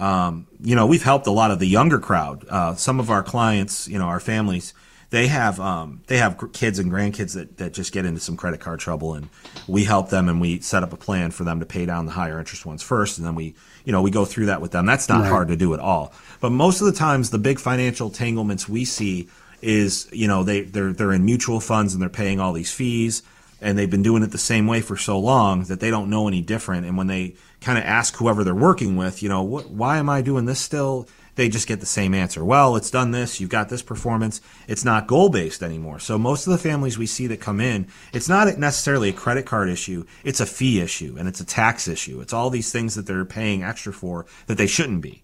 Um, 0.00 0.46
you 0.62 0.74
know, 0.74 0.86
we've 0.86 1.02
helped 1.02 1.26
a 1.26 1.30
lot 1.30 1.50
of 1.50 1.58
the 1.58 1.66
younger 1.66 1.98
crowd. 1.98 2.46
Uh, 2.48 2.74
some 2.74 3.00
of 3.00 3.10
our 3.10 3.22
clients, 3.22 3.86
you 3.86 3.98
know, 3.98 4.06
our 4.06 4.18
families, 4.18 4.72
they 5.10 5.26
have 5.26 5.60
um, 5.60 6.02
they 6.06 6.16
have 6.16 6.40
kids 6.52 6.78
and 6.78 6.90
grandkids 6.90 7.34
that, 7.34 7.58
that 7.58 7.74
just 7.74 7.92
get 7.92 8.06
into 8.06 8.20
some 8.20 8.36
credit 8.36 8.60
card 8.60 8.80
trouble, 8.80 9.14
and 9.14 9.28
we 9.66 9.84
help 9.84 10.08
them 10.08 10.28
and 10.28 10.40
we 10.40 10.60
set 10.60 10.82
up 10.82 10.92
a 10.92 10.96
plan 10.96 11.32
for 11.32 11.44
them 11.44 11.60
to 11.60 11.66
pay 11.66 11.84
down 11.84 12.06
the 12.06 12.12
higher 12.12 12.38
interest 12.38 12.64
ones 12.64 12.82
first, 12.82 13.18
and 13.18 13.26
then 13.26 13.34
we 13.34 13.54
you 13.84 13.92
know 13.92 14.00
we 14.00 14.10
go 14.10 14.24
through 14.24 14.46
that 14.46 14.60
with 14.60 14.70
them. 14.70 14.86
That's 14.86 15.08
not 15.08 15.26
hard 15.26 15.48
to 15.48 15.56
do 15.56 15.74
at 15.74 15.80
all. 15.80 16.14
But 16.40 16.50
most 16.50 16.80
of 16.80 16.86
the 16.86 16.92
times, 16.92 17.30
the 17.30 17.38
big 17.38 17.58
financial 17.58 18.08
entanglements 18.08 18.68
we 18.68 18.84
see 18.84 19.28
is 19.60 20.08
you 20.12 20.28
know 20.28 20.44
they 20.44 20.62
they're 20.62 20.92
they're 20.92 21.12
in 21.12 21.24
mutual 21.24 21.60
funds 21.60 21.92
and 21.92 22.00
they're 22.00 22.08
paying 22.08 22.40
all 22.40 22.52
these 22.52 22.72
fees 22.72 23.22
and 23.60 23.76
they've 23.76 23.90
been 23.90 24.02
doing 24.02 24.22
it 24.22 24.30
the 24.30 24.38
same 24.38 24.66
way 24.66 24.80
for 24.80 24.96
so 24.96 25.18
long 25.18 25.64
that 25.64 25.80
they 25.80 25.90
don't 25.90 26.08
know 26.08 26.28
any 26.28 26.40
different. 26.40 26.86
And 26.86 26.96
when 26.96 27.06
they 27.06 27.34
kind 27.60 27.78
of 27.78 27.84
ask 27.84 28.16
whoever 28.16 28.44
they're 28.44 28.54
working 28.54 28.96
with, 28.96 29.22
you 29.22 29.28
know, 29.28 29.42
what, 29.42 29.70
why 29.70 29.98
am 29.98 30.08
I 30.08 30.22
doing 30.22 30.46
this 30.46 30.60
still? 30.60 31.08
They 31.36 31.48
just 31.48 31.68
get 31.68 31.80
the 31.80 31.86
same 31.86 32.12
answer. 32.12 32.44
Well, 32.44 32.76
it's 32.76 32.90
done 32.90 33.12
this. 33.12 33.40
You've 33.40 33.50
got 33.50 33.68
this 33.68 33.82
performance. 33.82 34.40
It's 34.68 34.84
not 34.84 35.06
goal 35.06 35.28
based 35.28 35.62
anymore. 35.62 35.98
So 35.98 36.18
most 36.18 36.46
of 36.46 36.52
the 36.52 36.58
families 36.58 36.98
we 36.98 37.06
see 37.06 37.26
that 37.28 37.40
come 37.40 37.60
in, 37.60 37.86
it's 38.12 38.28
not 38.28 38.58
necessarily 38.58 39.10
a 39.10 39.14
credit 39.14 39.46
card 39.46 39.68
issue. 39.68 40.04
It's 40.24 40.40
a 40.40 40.46
fee 40.46 40.80
issue 40.80 41.16
and 41.18 41.28
it's 41.28 41.40
a 41.40 41.46
tax 41.46 41.88
issue. 41.88 42.20
It's 42.20 42.32
all 42.32 42.50
these 42.50 42.72
things 42.72 42.94
that 42.94 43.06
they're 43.06 43.24
paying 43.24 43.62
extra 43.62 43.92
for 43.92 44.26
that 44.46 44.58
they 44.58 44.66
shouldn't 44.66 45.02
be. 45.02 45.22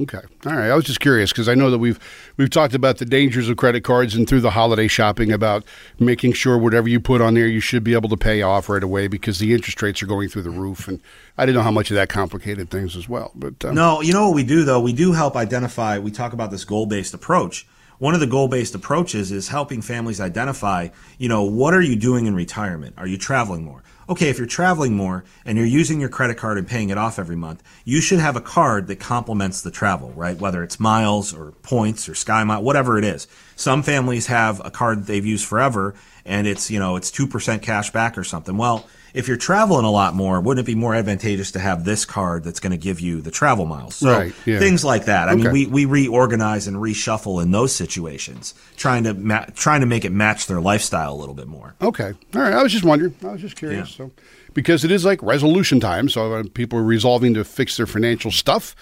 Okay. 0.00 0.20
All 0.46 0.52
right. 0.52 0.70
I 0.70 0.74
was 0.76 0.84
just 0.84 1.00
curious 1.00 1.32
because 1.32 1.48
I 1.48 1.54
know 1.54 1.70
that 1.70 1.78
we've 1.78 1.98
we've 2.36 2.50
talked 2.50 2.74
about 2.74 2.98
the 2.98 3.04
dangers 3.04 3.48
of 3.48 3.56
credit 3.56 3.82
cards 3.82 4.14
and 4.14 4.28
through 4.28 4.40
the 4.40 4.50
holiday 4.50 4.86
shopping 4.86 5.32
about 5.32 5.64
making 5.98 6.34
sure 6.34 6.56
whatever 6.56 6.88
you 6.88 7.00
put 7.00 7.20
on 7.20 7.34
there 7.34 7.48
you 7.48 7.58
should 7.58 7.82
be 7.82 7.94
able 7.94 8.08
to 8.10 8.16
pay 8.16 8.42
off 8.42 8.68
right 8.68 8.82
away 8.82 9.08
because 9.08 9.40
the 9.40 9.52
interest 9.52 9.82
rates 9.82 10.00
are 10.02 10.06
going 10.06 10.28
through 10.28 10.42
the 10.42 10.50
roof 10.50 10.86
and 10.86 11.00
I 11.36 11.46
didn't 11.46 11.56
know 11.56 11.62
how 11.62 11.72
much 11.72 11.90
of 11.90 11.96
that 11.96 12.08
complicated 12.08 12.70
things 12.70 12.96
as 12.96 13.08
well. 13.08 13.32
But 13.34 13.64
um, 13.64 13.74
No, 13.74 14.00
you 14.00 14.12
know 14.12 14.28
what 14.28 14.36
we 14.36 14.44
do 14.44 14.64
though? 14.64 14.80
We 14.80 14.92
do 14.92 15.12
help 15.12 15.34
identify. 15.34 15.98
We 15.98 16.12
talk 16.12 16.32
about 16.32 16.52
this 16.52 16.64
goal-based 16.64 17.12
approach. 17.14 17.66
One 17.98 18.14
of 18.14 18.20
the 18.20 18.28
goal-based 18.28 18.76
approaches 18.76 19.32
is 19.32 19.48
helping 19.48 19.82
families 19.82 20.20
identify, 20.20 20.90
you 21.18 21.28
know, 21.28 21.42
what 21.42 21.74
are 21.74 21.80
you 21.80 21.96
doing 21.96 22.26
in 22.26 22.34
retirement? 22.36 22.94
Are 22.96 23.08
you 23.08 23.18
traveling 23.18 23.64
more? 23.64 23.82
Okay, 24.10 24.30
if 24.30 24.38
you're 24.38 24.46
traveling 24.46 24.96
more 24.96 25.22
and 25.44 25.58
you're 25.58 25.66
using 25.66 26.00
your 26.00 26.08
credit 26.08 26.38
card 26.38 26.56
and 26.56 26.66
paying 26.66 26.88
it 26.88 26.96
off 26.96 27.18
every 27.18 27.36
month, 27.36 27.62
you 27.84 28.00
should 28.00 28.20
have 28.20 28.36
a 28.36 28.40
card 28.40 28.86
that 28.86 28.96
complements 28.96 29.60
the 29.60 29.70
travel, 29.70 30.12
right? 30.12 30.38
Whether 30.38 30.62
it's 30.62 30.80
miles 30.80 31.34
or 31.34 31.52
points 31.62 32.08
or 32.08 32.14
sky 32.14 32.42
mile, 32.42 32.62
whatever 32.62 32.96
it 32.96 33.04
is. 33.04 33.28
Some 33.54 33.82
families 33.82 34.28
have 34.28 34.64
a 34.64 34.70
card 34.70 35.00
that 35.00 35.06
they've 35.08 35.26
used 35.26 35.44
forever 35.44 35.94
and 36.24 36.46
it's, 36.46 36.70
you 36.70 36.78
know, 36.78 36.96
it's 36.96 37.10
2% 37.10 37.60
cash 37.60 37.90
back 37.90 38.16
or 38.16 38.24
something. 38.24 38.56
Well, 38.56 38.86
if 39.14 39.28
you're 39.28 39.36
traveling 39.36 39.84
a 39.84 39.90
lot 39.90 40.14
more, 40.14 40.40
wouldn't 40.40 40.66
it 40.66 40.70
be 40.70 40.74
more 40.74 40.94
advantageous 40.94 41.50
to 41.52 41.58
have 41.58 41.84
this 41.84 42.04
card 42.04 42.44
that's 42.44 42.60
going 42.60 42.70
to 42.72 42.76
give 42.78 43.00
you 43.00 43.20
the 43.20 43.30
travel 43.30 43.66
miles? 43.66 43.96
So 43.96 44.10
Right, 44.10 44.32
yeah. 44.46 44.58
things 44.58 44.84
like 44.84 45.06
that. 45.06 45.28
I 45.28 45.32
Okay. 45.32 45.42
mean, 45.44 45.52
we, 45.52 45.66
we 45.66 45.84
reorganize 45.84 46.66
and 46.66 46.76
reshuffle 46.76 47.42
in 47.42 47.50
those 47.50 47.74
situations, 47.74 48.54
trying 48.76 49.04
to 49.04 49.14
ma- 49.14 49.46
trying 49.54 49.80
to 49.80 49.86
make 49.86 50.04
it 50.04 50.12
match 50.12 50.46
their 50.46 50.60
lifestyle 50.60 51.12
a 51.12 51.16
little 51.18 51.34
bit 51.34 51.48
more. 51.48 51.74
Okay. 51.82 52.12
All 52.34 52.40
right. 52.42 52.52
I 52.52 52.62
was 52.62 52.72
just 52.72 52.84
wondering. 52.84 53.14
I 53.24 53.32
was 53.32 53.40
just 53.40 53.56
curious. 53.56 53.90
Yeah. 53.90 53.96
So, 54.06 54.10
because 54.54 54.84
it 54.84 54.90
is 54.90 55.04
like 55.04 55.22
resolution 55.22 55.80
time, 55.80 56.08
so 56.08 56.34
uh, 56.34 56.44
people 56.54 56.78
are 56.78 56.82
resolving 56.84 57.34
to 57.34 57.44
fix 57.44 57.76
their 57.76 57.86
financial 57.86 58.30
stuff. 58.30 58.74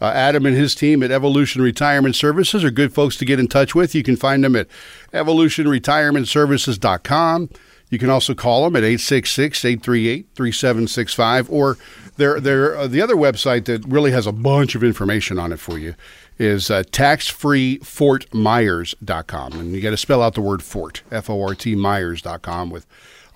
Uh, 0.00 0.06
Adam 0.06 0.46
and 0.46 0.56
his 0.56 0.74
team 0.74 1.02
at 1.04 1.12
Evolution 1.12 1.62
Retirement 1.62 2.16
Services 2.16 2.64
are 2.64 2.70
good 2.72 2.92
folks 2.92 3.16
to 3.18 3.24
get 3.24 3.38
in 3.38 3.46
touch 3.46 3.72
with. 3.74 3.94
You 3.94 4.02
can 4.02 4.16
find 4.16 4.42
them 4.42 4.56
at 4.56 4.66
evolutionretirementservices.com. 5.12 7.50
You 7.92 7.98
can 7.98 8.08
also 8.08 8.34
call 8.34 8.64
them 8.64 8.74
at 8.74 8.84
866-838-3765 8.84 11.52
or 11.52 11.76
they're, 12.16 12.40
they're, 12.40 12.74
uh, 12.74 12.86
the 12.86 13.02
other 13.02 13.16
website 13.16 13.66
that 13.66 13.84
really 13.84 14.12
has 14.12 14.26
a 14.26 14.32
bunch 14.32 14.74
of 14.74 14.82
information 14.82 15.38
on 15.38 15.52
it 15.52 15.58
for 15.58 15.78
you 15.78 15.94
is 16.38 16.70
uh, 16.70 16.84
taxfreefortmyers.com. 16.84 19.52
And 19.52 19.74
you 19.74 19.82
got 19.82 19.90
to 19.90 19.98
spell 19.98 20.22
out 20.22 20.32
the 20.32 20.40
word 20.40 20.62
fort, 20.62 21.02
F 21.10 21.28
O 21.28 21.42
R 21.42 21.54
T 21.54 21.74
Myers.com, 21.74 22.70
with 22.70 22.86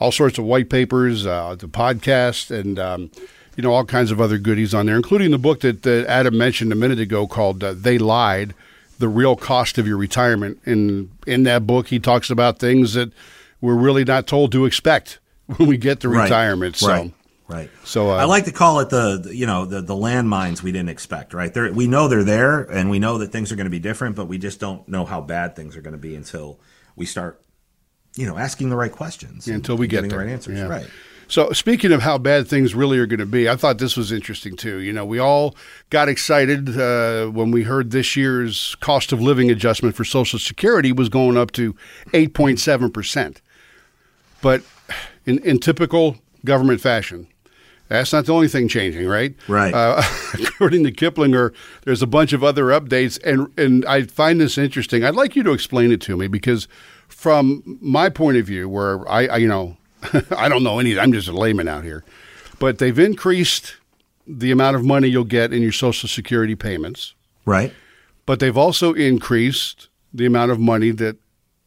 all 0.01 0.11
sorts 0.11 0.39
of 0.39 0.47
white 0.47 0.71
papers, 0.71 1.27
uh, 1.27 1.55
the 1.55 1.69
podcast, 1.69 2.51
and, 2.51 2.79
um, 2.79 3.11
you 3.57 3.63
know, 3.63 3.75
all 3.75 3.85
kinds 3.85 4.11
of 4.11 4.23
other 4.23 4.39
goodies 4.39 4.73
on 4.73 4.87
there, 4.87 4.97
including 4.97 5.33
the 5.33 5.39
book 5.39 5.61
that, 5.61 5.83
that 5.83 6.07
Adam 6.07 6.39
mentioned 6.39 6.73
a 6.73 6.77
minute 6.77 6.99
ago 6.99 7.27
called 7.27 7.63
uh, 7.63 7.75
They 7.75 7.99
Lied 7.99 8.55
The 8.99 9.09
Real 9.09 9.37
Cost 9.37 9.77
of 9.77 9.87
Your 9.87 9.99
Retirement. 9.99 10.59
And 10.65 11.11
in 11.27 11.43
that 11.43 11.67
book, 11.67 11.89
he 11.89 11.99
talks 11.99 12.31
about 12.31 12.59
things 12.59 12.95
that 12.95 13.13
we're 13.61 13.75
really 13.77 14.05
not 14.05 14.27
told 14.27 14.53
to 14.53 14.65
expect 14.65 15.19
when 15.57 15.69
we 15.69 15.77
get 15.77 16.01
to 16.01 16.09
Right. 16.09 16.25
retirement. 16.25 16.77
So. 16.77 16.89
Right. 16.89 17.13
Right. 17.49 17.71
So, 17.85 18.11
uh, 18.11 18.15
I 18.17 18.25
like 18.25 18.47
to 18.47 18.53
call 18.53 18.81
it 18.81 18.91
the, 18.91 19.31
you 19.33 19.47
know 19.47 19.67
the 19.67 19.81
the 19.81 19.95
landmines 19.95 20.63
we 20.63 20.73
didn't 20.73 20.89
expect. 20.89 21.33
Right. 21.33 21.55
There, 21.55 21.73
we 21.73 21.87
know 21.87 22.09
they're 22.09 22.25
there, 22.25 22.63
and 22.63 22.91
we 22.91 22.99
know 22.99 23.19
that 23.19 23.31
things 23.31 23.53
are 23.53 23.57
going 23.57 23.67
to 23.67 23.71
be 23.71 23.79
different, 23.79 24.17
but 24.17 24.27
we 24.27 24.37
just 24.37 24.59
don't 24.59 24.89
know 24.89 25.05
how 25.05 25.21
bad 25.21 25.55
things 25.55 25.77
are 25.77 25.81
going 25.81 25.93
to 25.93 25.99
be 25.99 26.17
until 26.17 26.59
we 26.97 27.07
start, 27.07 27.41
you 28.17 28.27
know, 28.27 28.37
asking 28.37 28.71
the 28.71 28.75
right 28.77 28.91
questions. 28.91 29.47
and- 29.47 29.55
until 29.57 29.77
we 29.77 29.87
get 29.87 30.09
the 30.09 30.19
right 30.19 30.27
answers. 30.27 30.59
Yeah. 30.59 30.67
Right. 30.67 30.87
So, 31.29 31.51
speaking 31.53 31.93
of 31.93 32.03
how 32.03 32.19
bad 32.19 32.49
things 32.49 32.75
really 32.75 32.99
are 32.99 33.07
going 33.07 33.19
to 33.21 33.27
be, 33.27 33.49
I 33.49 33.55
thought 33.57 33.79
this 33.79 33.97
was 33.97 34.11
interesting 34.11 34.57
too. 34.57 34.79
You 34.79 34.93
know, 34.93 35.05
we 35.05 35.19
all 35.21 35.55
got 35.91 36.09
excited 36.09 36.77
uh, 36.77 37.27
when 37.27 37.53
we 37.53 37.63
heard 37.63 37.93
this 37.93 38.17
year's 38.17 38.75
cost 38.81 39.13
of 39.13 39.21
living 39.21 39.51
adjustment 39.53 39.95
for 39.95 40.05
Social 40.05 40.39
Security 40.41 40.91
was 40.93 41.09
going 41.09 41.37
up 41.37 41.51
to 41.53 41.75
8.7%. 42.13 43.37
But 44.43 44.63
in, 45.25 45.39
in 45.41 45.59
typical 45.59 46.17
government 46.45 46.81
fashion, 46.81 47.27
that's 47.89 48.13
not 48.13 48.27
the 48.27 48.35
only 48.35 48.49
thing 48.49 48.69
changing, 48.69 49.07
right? 49.07 49.35
Right. 49.49 49.73
Uh, 49.73 50.03
according 50.35 50.85
to 50.85 50.93
Kiplinger, 50.93 51.55
there's 51.85 52.03
a 52.03 52.07
bunch 52.07 52.33
of 52.33 52.43
other 52.43 52.65
updates, 52.67 53.19
and 53.25 53.53
and 53.59 53.85
I 53.87 54.03
find 54.03 54.41
this 54.41 54.59
interesting. 54.59 55.05
I'd 55.05 55.15
like 55.15 55.37
you 55.37 55.43
to 55.45 55.53
explain 55.53 55.93
it 55.93 56.01
to 56.03 56.17
me 56.17 56.27
because, 56.27 56.67
from 57.09 57.79
my 57.81 58.09
point 58.09 58.37
of 58.39 58.47
view, 58.47 58.69
where 58.69 59.09
I, 59.09 59.27
I 59.27 59.37
you 59.37 59.49
know, 59.49 59.77
I 60.37 60.49
don't 60.49 60.63
know 60.65 60.79
any, 60.81 60.99
I'm 60.99 61.13
just 61.13 61.29
a 61.29 61.33
layman 61.33 61.69
out 61.69 61.85
here, 61.85 62.05
but 62.59 62.79
they've 62.79 62.99
increased 62.99 63.77
the 64.27 64.51
amount 64.51 64.75
of 64.75 64.85
money 64.85 65.07
you'll 65.07 65.23
get 65.25 65.53
in 65.53 65.63
your 65.63 65.71
Social 65.73 66.09
Security 66.09 66.57
payments, 66.57 67.15
Right. 67.45 67.73
but 68.27 68.41
they've 68.41 68.57
also 68.57 68.93
increased 68.93 69.89
the 70.13 70.27
amount 70.27 70.51
of 70.51 70.59
money 70.59 70.91
that 70.91 71.17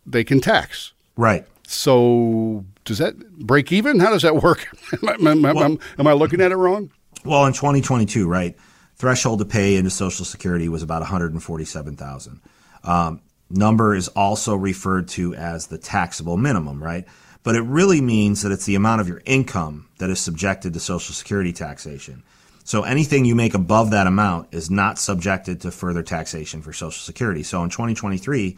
they 0.05 0.25
can 0.25 0.41
tax. 0.41 0.91
Right. 1.15 1.45
So 1.71 2.65
does 2.83 2.97
that 2.97 3.19
break 3.37 3.71
even? 3.71 3.99
How 3.99 4.09
does 4.09 4.23
that 4.23 4.41
work? 4.41 4.67
am, 5.07 5.45
I, 5.45 5.51
am 5.51 5.79
am 5.99 6.07
I 6.07 6.13
looking 6.13 6.41
at 6.41 6.51
it 6.51 6.55
wrong? 6.55 6.89
Well, 7.23 7.45
in 7.45 7.53
2022, 7.53 8.27
right, 8.27 8.57
threshold 8.95 9.37
to 9.37 9.45
pay 9.45 9.75
into 9.75 9.91
Social 9.91 10.25
Security 10.25 10.67
was 10.67 10.81
about 10.81 11.01
147,000. 11.01 12.41
Um, 12.83 13.21
number 13.51 13.93
is 13.93 14.07
also 14.07 14.55
referred 14.55 15.09
to 15.09 15.35
as 15.35 15.67
the 15.67 15.77
taxable 15.77 16.37
minimum, 16.37 16.83
right? 16.83 17.05
But 17.43 17.55
it 17.55 17.61
really 17.61 18.01
means 18.01 18.41
that 18.41 18.51
it's 18.51 18.65
the 18.65 18.73
amount 18.73 19.01
of 19.01 19.07
your 19.07 19.21
income 19.25 19.89
that 19.99 20.09
is 20.09 20.19
subjected 20.19 20.73
to 20.73 20.79
Social 20.79 21.13
Security 21.13 21.53
taxation. 21.53 22.23
So 22.63 22.81
anything 22.81 23.25
you 23.25 23.35
make 23.35 23.53
above 23.53 23.91
that 23.91 24.07
amount 24.07 24.47
is 24.55 24.71
not 24.71 24.97
subjected 24.97 25.61
to 25.61 25.69
further 25.69 26.01
taxation 26.01 26.63
for 26.63 26.73
Social 26.73 27.03
Security. 27.03 27.43
So 27.43 27.63
in 27.63 27.69
2023, 27.69 28.57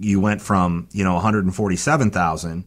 you 0.00 0.20
went 0.20 0.42
from 0.42 0.88
you 0.92 1.04
know 1.04 1.14
147,000 1.14 2.64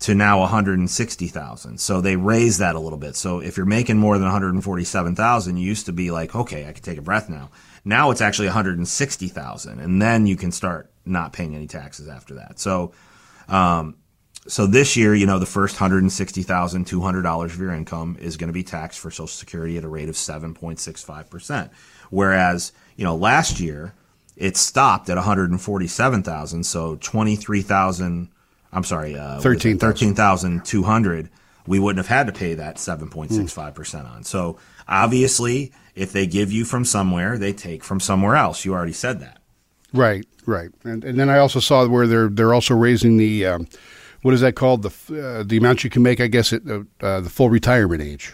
to 0.00 0.14
now 0.14 0.40
160,000. 0.40 1.78
So 1.78 2.00
they 2.00 2.16
raised 2.16 2.58
that 2.60 2.74
a 2.74 2.80
little 2.80 2.98
bit. 2.98 3.16
So 3.16 3.40
if 3.40 3.56
you're 3.56 3.66
making 3.66 3.98
more 3.98 4.16
than 4.16 4.24
147,000, 4.24 5.56
you 5.58 5.66
used 5.66 5.86
to 5.86 5.92
be 5.92 6.10
like, 6.10 6.34
okay, 6.34 6.66
I 6.66 6.72
can 6.72 6.82
take 6.82 6.96
a 6.96 7.02
breath 7.02 7.28
now. 7.28 7.50
Now 7.84 8.10
it's 8.10 8.22
actually 8.22 8.48
160,000 8.48 9.78
and 9.78 10.00
then 10.00 10.26
you 10.26 10.36
can 10.36 10.52
start 10.52 10.90
not 11.04 11.32
paying 11.32 11.54
any 11.54 11.66
taxes 11.66 12.08
after 12.08 12.34
that. 12.34 12.58
So 12.58 12.92
um 13.48 13.96
so 14.48 14.66
this 14.66 14.96
year, 14.96 15.14
you 15.14 15.26
know, 15.26 15.38
the 15.38 15.44
first 15.44 15.76
$160,200 15.76 17.44
of 17.44 17.60
your 17.60 17.74
income 17.74 18.16
is 18.18 18.38
going 18.38 18.48
to 18.48 18.54
be 18.54 18.62
taxed 18.62 18.98
for 18.98 19.10
Social 19.10 19.26
Security 19.26 19.76
at 19.76 19.84
a 19.84 19.88
rate 19.88 20.08
of 20.08 20.14
7.65%. 20.14 21.70
Whereas, 22.08 22.72
you 22.96 23.04
know, 23.04 23.16
last 23.16 23.60
year 23.60 23.92
it 24.40 24.56
stopped 24.56 25.08
at 25.08 25.16
147,000, 25.16 26.64
so 26.64 26.96
23,000 26.96 28.28
I'm 28.72 28.84
sorry, 28.84 29.16
uh, 29.16 29.40
13,000. 29.40 29.78
13,200, 29.80 31.28
we 31.66 31.78
wouldn't 31.78 32.04
have 32.04 32.16
had 32.16 32.26
to 32.32 32.38
pay 32.38 32.54
that 32.54 32.76
7.65% 32.76 34.10
on. 34.10 34.24
So 34.24 34.58
obviously, 34.88 35.72
if 35.94 36.12
they 36.12 36.26
give 36.26 36.52
you 36.52 36.64
from 36.64 36.84
somewhere, 36.84 37.36
they 37.36 37.52
take 37.52 37.82
from 37.82 38.00
somewhere 38.00 38.36
else. 38.36 38.64
You 38.64 38.72
already 38.72 38.92
said 38.92 39.20
that. 39.20 39.38
Right, 39.92 40.24
right, 40.46 40.70
and 40.84 41.02
and 41.02 41.18
then 41.18 41.28
I 41.28 41.38
also 41.38 41.58
saw 41.58 41.84
where 41.88 42.06
they're 42.06 42.28
they're 42.28 42.54
also 42.54 42.76
raising 42.76 43.16
the 43.16 43.44
um, 43.44 43.66
what 44.22 44.34
is 44.34 44.40
that 44.40 44.54
called 44.54 44.82
the 44.82 44.90
uh, 45.20 45.42
the 45.42 45.56
amount 45.56 45.82
you 45.82 45.90
can 45.90 46.04
make 46.04 46.20
I 46.20 46.28
guess 46.28 46.52
at 46.52 46.62
uh, 46.64 47.20
the 47.20 47.28
full 47.28 47.50
retirement 47.50 48.00
age, 48.00 48.32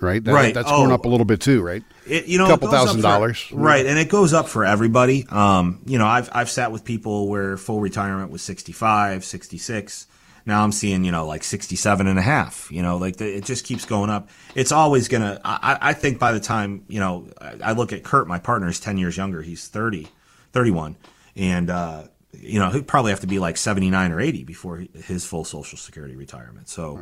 right? 0.00 0.22
That- 0.22 0.32
Right. 0.34 0.54
That's 0.54 0.70
going 0.70 0.90
Oh. 0.90 0.94
up 0.94 1.04
a 1.04 1.08
little 1.08 1.26
bit 1.26 1.40
too, 1.40 1.62
right? 1.62 1.82
It, 2.06 2.26
you 2.26 2.38
know, 2.38 2.46
it 2.46 2.48
Couple 2.48 2.70
thousand 2.70 2.96
for- 2.98 3.02
dollars. 3.02 3.46
right? 3.52 3.84
And 3.84 3.98
it 3.98 4.08
goes 4.08 4.32
up 4.32 4.48
for 4.48 4.64
everybody. 4.64 5.26
Um, 5.30 5.80
you 5.86 5.98
know, 5.98 6.06
I've 6.06 6.28
I've 6.32 6.50
sat 6.50 6.72
with 6.72 6.84
people 6.84 7.28
where 7.28 7.56
full 7.56 7.80
retirement 7.80 8.30
was 8.30 8.42
65, 8.42 9.24
66. 9.24 10.06
Now 10.46 10.64
I'm 10.64 10.72
seeing, 10.72 11.04
you 11.04 11.12
know, 11.12 11.26
like 11.26 11.44
67 11.44 12.06
and 12.06 12.18
a 12.18 12.22
half, 12.22 12.68
you 12.72 12.80
know, 12.80 12.96
like 12.96 13.16
the, 13.16 13.26
it 13.36 13.44
just 13.44 13.66
keeps 13.66 13.84
going 13.84 14.08
up. 14.08 14.30
It's 14.54 14.72
always 14.72 15.06
going 15.06 15.20
to, 15.20 15.38
I, 15.44 15.92
think 15.92 16.18
by 16.18 16.32
the 16.32 16.40
time, 16.40 16.84
you 16.88 17.00
know, 17.00 17.28
I, 17.38 17.56
I 17.64 17.72
look 17.72 17.92
at 17.92 18.02
Kurt, 18.02 18.26
my 18.26 18.38
partner 18.38 18.66
is 18.66 18.80
10 18.80 18.96
years 18.96 19.14
younger. 19.18 19.42
He's 19.42 19.68
30, 19.68 20.08
31. 20.52 20.96
And, 21.36 21.68
uh, 21.68 22.04
you 22.32 22.58
know, 22.60 22.70
he'd 22.70 22.86
probably 22.88 23.10
have 23.12 23.20
to 23.20 23.26
be 23.26 23.38
like 23.38 23.58
79 23.58 24.10
or 24.10 24.20
80 24.22 24.44
before 24.44 24.84
his 25.04 25.26
full 25.26 25.44
social 25.44 25.76
security 25.76 26.16
retirement. 26.16 26.70
So, 26.70 26.98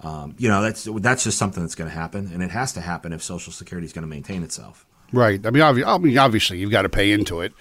um, 0.00 0.34
you 0.38 0.48
know, 0.48 0.60
that's, 0.62 0.88
that's 1.00 1.24
just 1.24 1.38
something 1.38 1.62
that's 1.62 1.74
going 1.74 1.88
to 1.90 1.94
happen. 1.96 2.30
And 2.32 2.42
it 2.42 2.50
has 2.50 2.72
to 2.74 2.80
happen 2.80 3.12
if 3.12 3.22
social 3.22 3.52
security 3.52 3.86
is 3.86 3.92
going 3.92 4.02
to 4.02 4.08
maintain 4.08 4.42
itself. 4.42 4.84
Right. 5.12 5.44
I 5.46 5.50
mean, 5.50 5.62
obvi- 5.62 5.86
I 5.86 5.96
mean, 5.98 6.18
obviously, 6.18 6.58
you've 6.58 6.70
got 6.72 6.82
to 6.82 6.88
pay 6.88 7.12
into 7.12 7.40
it 7.40 7.52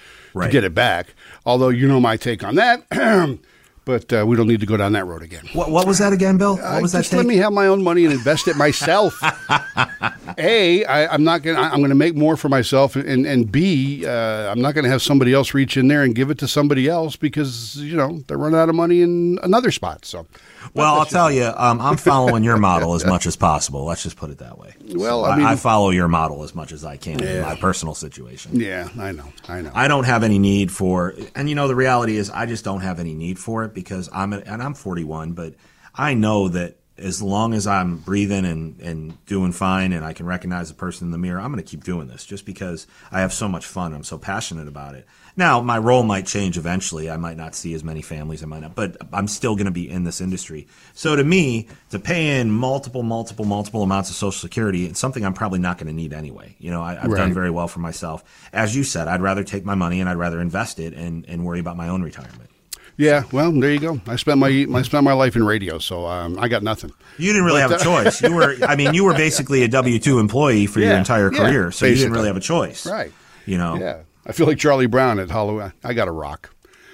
to 0.42 0.48
get 0.50 0.64
it 0.64 0.74
back. 0.74 1.14
Although 1.46 1.70
you 1.70 1.88
know 1.88 2.00
my 2.00 2.18
take 2.18 2.44
on 2.44 2.56
that, 2.56 2.88
but 3.86 4.12
uh, 4.12 4.26
we 4.26 4.36
don't 4.36 4.48
need 4.48 4.62
to 4.62 4.66
go 4.66 4.76
down 4.78 4.94
that 4.94 5.06
road 5.06 5.22
again. 5.22 5.46
What, 5.54 5.70
what 5.70 5.86
was 5.86 6.00
that 6.00 6.14
again, 6.14 6.38
Bill? 6.38 6.56
What 6.58 6.82
was 6.82 6.96
Uh, 6.96 6.98
that? 6.98 7.04
just 7.04 7.14
let 7.14 7.26
me 7.28 7.36
have 7.38 7.54
my 7.54 7.68
own 7.68 7.84
money 7.84 8.06
and 8.06 8.14
invest 8.14 8.48
it 8.48 8.56
myself. 8.56 9.22
a, 10.38 10.84
I, 10.86 11.08
I'm 11.14 11.24
not 11.24 11.44
gonna. 11.44 11.60
I'm 11.60 11.82
gonna 11.82 11.96
make 11.96 12.16
more 12.16 12.36
for 12.38 12.50
myself, 12.50 12.96
and 12.96 13.26
and 13.26 13.52
B, 13.52 14.06
uh, 14.06 14.50
I'm 14.52 14.62
not 14.62 14.74
gonna 14.74 14.90
have 14.90 15.02
somebody 15.02 15.34
else 15.34 15.54
reach 15.54 15.78
in 15.78 15.88
there 15.88 16.04
and 16.04 16.16
give 16.16 16.30
it 16.32 16.40
to 16.40 16.48
somebody 16.48 16.88
else 16.90 17.16
because 17.16 17.76
you 17.78 17.96
know 17.96 18.24
they're 18.28 18.38
running 18.38 18.60
out 18.60 18.70
of 18.70 18.76
money 18.76 19.02
in 19.02 19.38
another 19.44 19.70
spot. 19.72 20.06
So, 20.06 20.26
Well, 20.74 20.96
I'll 20.96 21.06
tell 21.06 21.32
you, 21.32 21.52
um, 21.56 21.80
I'm 21.82 21.98
following 21.98 22.44
your 22.44 22.58
model 22.58 22.94
as 22.96 23.06
much 23.06 23.26
as 23.26 23.36
possible. 23.36 23.86
Let's 23.86 24.04
just 24.04 24.16
put 24.18 24.30
it 24.30 24.38
that 24.40 24.58
way. 24.58 24.74
Well, 24.94 25.24
So 25.26 25.32
I 25.32 25.38
mean- 25.38 25.46
I 25.46 25.56
follow 25.56 25.90
your 25.90 26.08
model 26.08 26.44
as 26.44 26.56
much 26.56 26.72
as 26.72 26.84
I 26.86 26.98
can 26.98 27.22
in 27.24 27.42
my 27.42 27.56
personal 27.56 27.96
situation. 27.96 28.60
yeah, 28.60 28.88
I 29.00 29.12
know, 29.12 29.26
I 29.48 29.62
know. 29.62 29.72
I 29.74 29.88
don't 29.88 30.06
have 30.06 30.24
any 30.24 30.40
need 30.40 30.72
for, 30.72 31.14
and 31.36 31.48
you 31.50 31.56
know, 31.56 31.68
the 31.68 31.76
reality 31.76 32.18
is, 32.18 32.30
I 32.30 32.46
just 32.46 32.64
don't 32.64 32.82
have 32.82 33.00
any 33.00 33.14
need 33.14 33.38
for 33.40 33.64
it 33.66 33.74
because 33.74 34.10
I'm, 34.14 34.34
and 34.34 34.62
I'm 34.64 34.74
41, 34.74 35.34
but 35.34 35.54
I 35.96 36.14
know 36.14 36.48
that 36.50 36.78
as 36.98 37.22
long 37.24 37.54
as 37.56 37.66
I'm 37.66 37.98
breathing 37.98 38.46
and, 38.46 38.80
and 38.80 39.26
doing 39.26 39.52
fine 39.52 39.94
and 39.94 40.06
I 40.06 40.14
can 40.14 40.28
recognize 40.28 40.70
the 40.70 40.76
person 40.76 41.08
in 41.08 41.12
the 41.12 41.18
mirror, 41.18 41.40
I'm 41.40 41.52
going 41.52 41.64
to 41.64 41.70
keep 41.70 41.84
doing 41.84 42.08
this 42.08 42.24
just 42.26 42.46
because 42.46 42.86
I 43.12 43.22
have 43.22 43.34
so 43.34 43.48
much 43.48 43.66
fun. 43.66 43.94
I'm 43.94 44.04
so 44.04 44.20
passionate 44.20 44.68
about 44.68 44.94
it. 44.96 45.08
Now, 45.36 45.60
my 45.62 45.80
role 45.80 46.04
might 46.04 46.28
change 46.28 46.60
eventually. 46.60 47.10
I 47.10 47.18
might 47.18 47.38
not 47.38 47.56
see 47.56 47.74
as 47.74 47.84
many 47.84 48.04
families. 48.04 48.44
I 48.44 48.46
might 48.46 48.62
not, 48.62 48.76
but 48.76 48.98
I'm 49.12 49.28
still 49.28 49.56
going 49.56 49.66
to 49.66 49.72
be 49.72 49.90
in 49.90 50.04
this 50.04 50.22
industry. 50.22 50.68
So 50.94 51.16
to 51.16 51.24
me, 51.24 51.68
to 51.90 51.98
pay 51.98 52.40
in 52.40 52.52
multiple, 52.52 53.02
multiple, 53.02 53.46
multiple 53.46 53.82
amounts 53.82 54.12
of 54.12 54.16
Social 54.16 54.40
Security, 54.40 54.86
it's 54.86 55.00
something 55.00 55.26
I'm 55.26 55.34
probably 55.34 55.58
not 55.60 55.80
going 55.80 55.88
to 55.88 55.94
need 55.94 56.14
anyway. 56.14 56.56
You 56.60 56.70
know, 56.70 56.84
I, 56.84 57.04
I've 57.04 57.10
Right. 57.12 57.18
done 57.18 57.34
very 57.34 57.50
well 57.50 57.68
for 57.68 57.80
myself. 57.80 58.24
As 58.54 58.76
you 58.76 58.84
said, 58.84 59.08
I'd 59.08 59.22
rather 59.24 59.44
take 59.44 59.66
my 59.66 59.74
money 59.76 60.00
and 60.00 60.08
I'd 60.08 60.18
rather 60.18 60.40
invest 60.40 60.80
it 60.80 60.94
and, 60.94 61.26
and 61.28 61.44
worry 61.44 61.60
about 61.60 61.76
my 61.78 61.90
own 61.90 62.04
retirement. 62.04 62.52
Yeah, 62.98 63.24
well, 63.32 63.52
there 63.52 63.72
you 63.72 63.80
go. 63.80 64.00
I 64.06 64.16
spent 64.18 64.38
my 64.38 64.48
I 64.74 64.82
spent 64.84 65.04
my 65.04 65.14
life 65.14 65.36
in 65.36 65.44
radio, 65.44 65.80
so 65.80 66.06
um, 66.06 66.38
I 66.40 66.48
got 66.48 66.62
nothing. 66.64 66.92
You 67.18 67.34
didn't 67.34 67.46
really 67.46 67.62
have 67.62 67.72
a 67.72 67.80
choice. 67.80 68.22
You 68.22 68.34
were, 68.34 68.56
I 68.64 68.76
mean, 68.76 68.94
you 68.94 69.04
were 69.04 69.14
basically 69.14 69.64
a 69.64 69.68
W 69.68 69.98
two 70.00 70.20
employee 70.20 70.68
for 70.68 70.80
your 70.80 70.90
Yeah, 70.92 71.00
entire 71.00 71.32
yeah, 71.34 71.40
career, 71.40 71.72
so 71.72 71.86
you 71.86 71.96
didn't 71.96 72.14
really 72.14 72.28
have 72.28 72.38
a 72.38 72.42
choice, 72.42 72.86
Right. 72.86 73.12
You 73.46 73.58
know, 73.58 73.76
Yeah, 73.78 74.00
I 74.26 74.32
feel 74.32 74.46
like 74.48 74.58
Charlie 74.60 74.86
Brown 74.88 75.20
at 75.20 75.30
Halloween. 75.30 75.74
I 75.84 75.94
got 75.94 76.08
a 76.08 76.12
rock. 76.12 76.50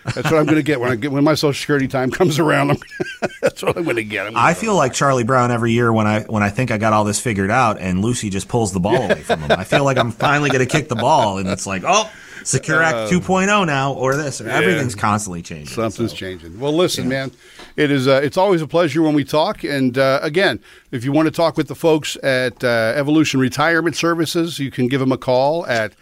That's 0.06 0.32
what 0.32 0.36
I'm 0.40 0.46
going 0.46 0.56
to 0.56 0.64
get 0.64 0.80
when 0.80 0.90
I 0.90 0.96
get 0.96 1.12
when 1.12 1.24
my 1.26 1.36
Social 1.36 1.54
Security 1.60 1.88
time 1.88 2.10
comes 2.10 2.40
around. 2.40 2.82
That's 3.42 3.62
what 3.62 3.78
I'm 3.78 3.84
going 3.84 3.98
to 3.98 4.04
get. 4.04 4.34
I 4.36 4.54
feel 4.54 4.74
like 4.76 4.94
Charlie 4.94 5.26
Brown 5.26 5.52
every 5.52 5.74
year 5.74 5.92
when 5.92 6.08
I 6.08 6.22
when 6.24 6.42
I 6.42 6.50
think 6.50 6.72
I 6.72 6.78
got 6.78 6.94
all 6.94 7.04
this 7.04 7.20
figured 7.20 7.52
out, 7.52 7.80
and 7.80 8.02
Lucy 8.02 8.30
just 8.30 8.48
pulls 8.48 8.72
the 8.72 8.80
ball 8.80 9.04
away 9.04 9.22
from 9.22 9.42
him. 9.42 9.52
I 9.52 9.66
feel 9.66 9.84
like 9.84 9.98
I'm 9.98 10.12
finally 10.12 10.50
going 10.50 10.66
to 10.66 10.72
kick 10.72 10.88
the 10.88 10.96
ball, 10.96 11.38
and 11.38 11.50
it's 11.50 11.68
like, 11.68 11.84
oh, 11.86 12.10
Secure 12.44 12.82
Act 12.82 13.12
2.0 13.12 13.66
now, 13.66 13.94
or 13.94 14.16
this, 14.16 14.42
or 14.42 14.50
everything's 14.50 14.96
constantly 14.96 15.42
changing. 15.42 15.74
Something's 15.74 16.12
so. 16.12 16.18
changing. 16.18 16.60
Well, 16.60 16.74
listen, 16.74 17.10
man, 17.10 17.32
it 17.76 17.92
is. 17.92 18.08
Uh, 18.08 18.22
it's 18.24 18.38
always 18.38 18.62
a 18.62 18.68
pleasure 18.68 19.02
when 19.02 19.14
we 19.14 19.24
talk. 19.24 19.64
And 19.64 19.98
uh, 19.98 20.20
again, 20.22 20.60
if 20.92 21.04
you 21.04 21.12
want 21.12 21.28
to 21.28 21.32
talk 21.32 21.58
with 21.58 21.68
the 21.68 21.76
folks 21.76 22.18
at 22.24 22.64
uh, 22.64 22.94
Evolution 22.96 23.40
Retirement 23.40 23.96
Services, 23.96 24.60
you 24.60 24.72
can 24.72 24.88
give 24.88 25.00
them 25.00 25.12
a 25.12 25.18
call 25.18 25.66
at 25.68 25.94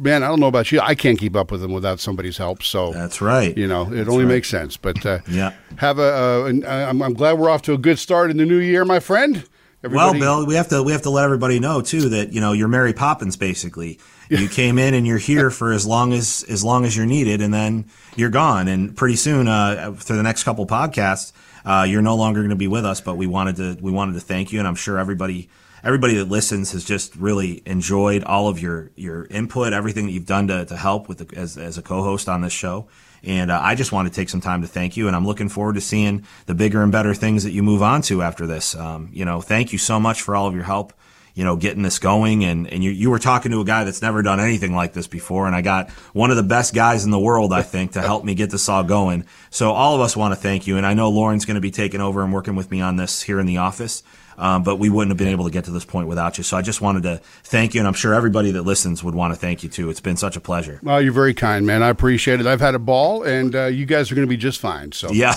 man 0.00 0.22
i 0.22 0.28
don't 0.28 0.40
know 0.40 0.46
about 0.48 0.72
you 0.72 0.80
i 0.80 0.94
can't 0.94 1.18
keep 1.18 1.36
up 1.36 1.50
with 1.52 1.60
them 1.60 1.72
without 1.72 2.00
somebody's 2.00 2.36
help 2.38 2.62
so 2.62 2.92
That's 2.92 3.20
right. 3.20 3.56
you 3.56 3.66
know 3.68 3.92
it 3.92 4.08
only 4.08 4.24
right. 4.24 4.34
makes 4.34 4.48
sense 4.48 4.76
but 4.76 5.04
uh, 5.04 5.18
Yeah. 5.28 5.52
have 5.76 5.98
a 5.98 6.02
uh, 6.02 6.44
and 6.46 6.64
I'm, 6.66 7.02
I'm 7.02 7.14
glad 7.14 7.38
we're 7.38 7.50
off 7.50 7.62
to 7.62 7.72
a 7.74 7.78
good 7.78 7.98
start 7.98 8.30
in 8.30 8.36
the 8.38 8.46
new 8.46 8.58
year 8.58 8.84
my 8.84 9.00
friend 9.00 9.44
Well, 9.82 10.12
Bill, 10.12 10.44
we 10.46 10.56
have 10.56 10.68
to 10.68 10.82
we 10.82 10.92
have 10.92 11.02
to 11.02 11.10
let 11.10 11.24
everybody 11.24 11.58
know 11.58 11.80
too 11.80 12.10
that 12.10 12.32
you 12.34 12.40
know 12.40 12.52
you're 12.52 12.68
Mary 12.68 12.92
Poppins 12.92 13.36
basically. 13.36 13.98
You 14.28 14.46
came 14.46 14.78
in 14.78 14.92
and 14.92 15.06
you're 15.06 15.16
here 15.32 15.48
for 15.58 15.72
as 15.72 15.86
long 15.86 16.12
as 16.12 16.44
as 16.50 16.62
long 16.62 16.84
as 16.84 16.94
you're 16.94 17.06
needed, 17.06 17.40
and 17.40 17.52
then 17.54 17.86
you're 18.14 18.28
gone. 18.30 18.68
And 18.68 18.94
pretty 18.94 19.16
soon, 19.16 19.48
uh, 19.48 19.92
for 19.94 20.12
the 20.12 20.22
next 20.22 20.44
couple 20.44 20.66
podcasts, 20.66 21.32
uh, 21.64 21.86
you're 21.88 22.02
no 22.02 22.14
longer 22.14 22.40
going 22.40 22.50
to 22.50 22.56
be 22.56 22.68
with 22.68 22.84
us. 22.84 23.00
But 23.00 23.16
we 23.16 23.26
wanted 23.26 23.56
to 23.56 23.78
we 23.80 23.90
wanted 23.90 24.12
to 24.16 24.20
thank 24.20 24.52
you, 24.52 24.58
and 24.58 24.68
I'm 24.68 24.74
sure 24.74 24.98
everybody 24.98 25.48
everybody 25.82 26.14
that 26.16 26.28
listens 26.28 26.72
has 26.72 26.84
just 26.84 27.16
really 27.16 27.62
enjoyed 27.66 28.24
all 28.24 28.48
of 28.48 28.60
your 28.60 28.90
your 28.96 29.26
input, 29.26 29.72
everything 29.72 30.06
that 30.06 30.12
you've 30.12 30.26
done 30.26 30.48
to 30.48 30.64
to 30.64 30.76
help 30.76 31.08
with 31.08 31.18
the, 31.18 31.38
as 31.38 31.56
as 31.56 31.78
a 31.78 31.82
co-host 31.82 32.28
on 32.28 32.40
this 32.40 32.52
show. 32.52 32.88
And 33.22 33.50
uh, 33.50 33.60
I 33.62 33.74
just 33.74 33.92
want 33.92 34.08
to 34.08 34.14
take 34.14 34.30
some 34.30 34.40
time 34.40 34.62
to 34.62 34.68
thank 34.68 34.96
you, 34.96 35.06
and 35.06 35.14
I'm 35.14 35.26
looking 35.26 35.48
forward 35.48 35.74
to 35.74 35.80
seeing 35.80 36.24
the 36.46 36.54
bigger 36.54 36.82
and 36.82 36.90
better 36.90 37.14
things 37.14 37.44
that 37.44 37.50
you 37.50 37.62
move 37.62 37.82
on 37.82 38.02
to 38.02 38.22
after 38.22 38.46
this. 38.46 38.74
Um, 38.74 39.10
you 39.12 39.24
know, 39.24 39.40
thank 39.40 39.72
you 39.72 39.78
so 39.78 40.00
much 40.00 40.22
for 40.22 40.34
all 40.34 40.46
of 40.46 40.54
your 40.54 40.64
help. 40.64 40.94
You 41.34 41.44
know, 41.44 41.54
getting 41.56 41.82
this 41.82 41.98
going, 41.98 42.44
and 42.44 42.66
and 42.66 42.82
you 42.82 42.90
you 42.90 43.10
were 43.10 43.18
talking 43.18 43.52
to 43.52 43.60
a 43.60 43.64
guy 43.64 43.84
that's 43.84 44.02
never 44.02 44.22
done 44.22 44.40
anything 44.40 44.74
like 44.74 44.94
this 44.94 45.06
before, 45.06 45.46
and 45.46 45.54
I 45.54 45.60
got 45.60 45.90
one 46.12 46.30
of 46.30 46.36
the 46.36 46.42
best 46.42 46.74
guys 46.74 47.04
in 47.04 47.10
the 47.10 47.20
world, 47.20 47.52
I 47.52 47.62
think, 47.62 47.92
to 47.92 48.02
help 48.02 48.24
me 48.24 48.34
get 48.34 48.50
this 48.50 48.68
all 48.68 48.82
going. 48.82 49.26
So 49.50 49.70
all 49.70 49.94
of 49.94 50.00
us 50.00 50.16
want 50.16 50.32
to 50.32 50.40
thank 50.40 50.66
you, 50.66 50.76
and 50.76 50.84
I 50.84 50.94
know 50.94 51.08
Lauren's 51.08 51.44
going 51.44 51.54
to 51.54 51.60
be 51.60 51.70
taking 51.70 52.00
over 52.00 52.24
and 52.24 52.32
working 52.32 52.56
with 52.56 52.70
me 52.70 52.80
on 52.80 52.96
this 52.96 53.22
here 53.22 53.38
in 53.38 53.46
the 53.46 53.58
office. 53.58 54.02
Um, 54.40 54.62
but 54.64 54.76
we 54.76 54.88
wouldn't 54.90 55.10
have 55.10 55.18
been 55.18 55.28
able 55.28 55.44
to 55.44 55.50
get 55.50 55.64
to 55.66 55.70
this 55.70 55.84
point 55.84 56.08
without 56.08 56.38
you. 56.38 56.44
So 56.44 56.56
I 56.56 56.62
just 56.62 56.80
wanted 56.80 57.02
to 57.04 57.20
thank 57.44 57.74
you, 57.74 57.80
and 57.80 57.86
I'm 57.86 57.92
sure 57.94 58.14
everybody 58.14 58.50
that 58.52 58.62
listens 58.62 59.04
would 59.04 59.14
want 59.14 59.34
to 59.34 59.38
thank 59.38 59.62
you 59.62 59.68
too. 59.68 59.90
It's 59.90 60.00
been 60.00 60.16
such 60.16 60.36
a 60.36 60.40
pleasure. 60.40 60.80
well 60.82 61.00
you're 61.00 61.12
very 61.12 61.34
kind 61.34 61.66
man 61.66 61.82
i 61.82 61.88
appreciate 61.88 62.40
it 62.40 62.46
i've 62.46 62.60
had 62.60 62.74
a 62.74 62.78
ball 62.78 63.22
and 63.22 63.54
uh, 63.54 63.66
you 63.66 63.84
guys 63.86 64.10
are 64.10 64.14
going 64.14 64.26
to 64.26 64.30
be 64.30 64.36
just 64.38 64.58
fine 64.60 64.90
so 64.92 65.10
Yeah. 65.12 65.34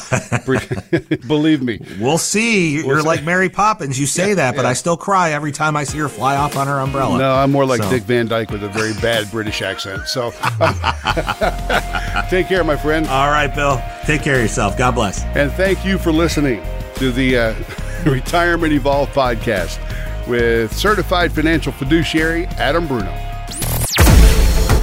believe 1.27 1.61
me 1.61 1.79
We'll 1.99 2.17
see. 2.17 2.75
You're 2.85 3.01
see. 3.01 3.05
like 3.05 3.23
Mary 3.23 3.49
Poppins. 3.49 3.99
You 3.99 4.05
say 4.05 4.33
that, 4.35 4.55
but 4.55 4.65
I 4.65 4.73
still 4.73 4.95
cry 4.97 5.31
every 5.31 5.51
time 5.51 5.75
I 5.75 5.83
see 5.83 5.97
her 5.99 6.07
fly 6.09 6.35
off 6.37 6.55
on 6.55 6.67
her 6.67 6.79
umbrella. 6.79 7.17
No, 7.19 7.35
I'm 7.35 7.51
more 7.51 7.65
like 7.65 7.81
So- 7.83 7.89
Dick 7.89 8.03
Van 8.03 8.27
Dyke 8.27 8.49
with 8.51 8.63
a 8.63 8.69
very 8.69 8.93
bad 8.93 9.29
British 9.31 9.61
accent. 9.61 10.07
So 10.07 10.31
take 12.29 12.47
care, 12.47 12.63
my 12.63 12.75
friend. 12.77 13.07
All 13.07 13.29
right, 13.29 13.53
Bill. 13.53 13.81
Take 14.05 14.21
care 14.23 14.35
of 14.35 14.41
yourself. 14.41 14.77
God 14.77 14.91
bless. 14.95 15.23
And 15.35 15.51
thank 15.53 15.85
you 15.85 15.97
for 15.97 16.11
listening 16.11 16.61
to 16.95 17.11
the 17.11 17.37
uh, 17.37 17.53
Retirement 18.11 18.73
Evolve 18.73 19.09
podcast 19.09 19.79
with 20.27 20.75
certified 20.75 21.31
financial 21.31 21.71
fiduciary 21.71 22.45
Adam 22.57 22.87
Bruno. 22.87 23.32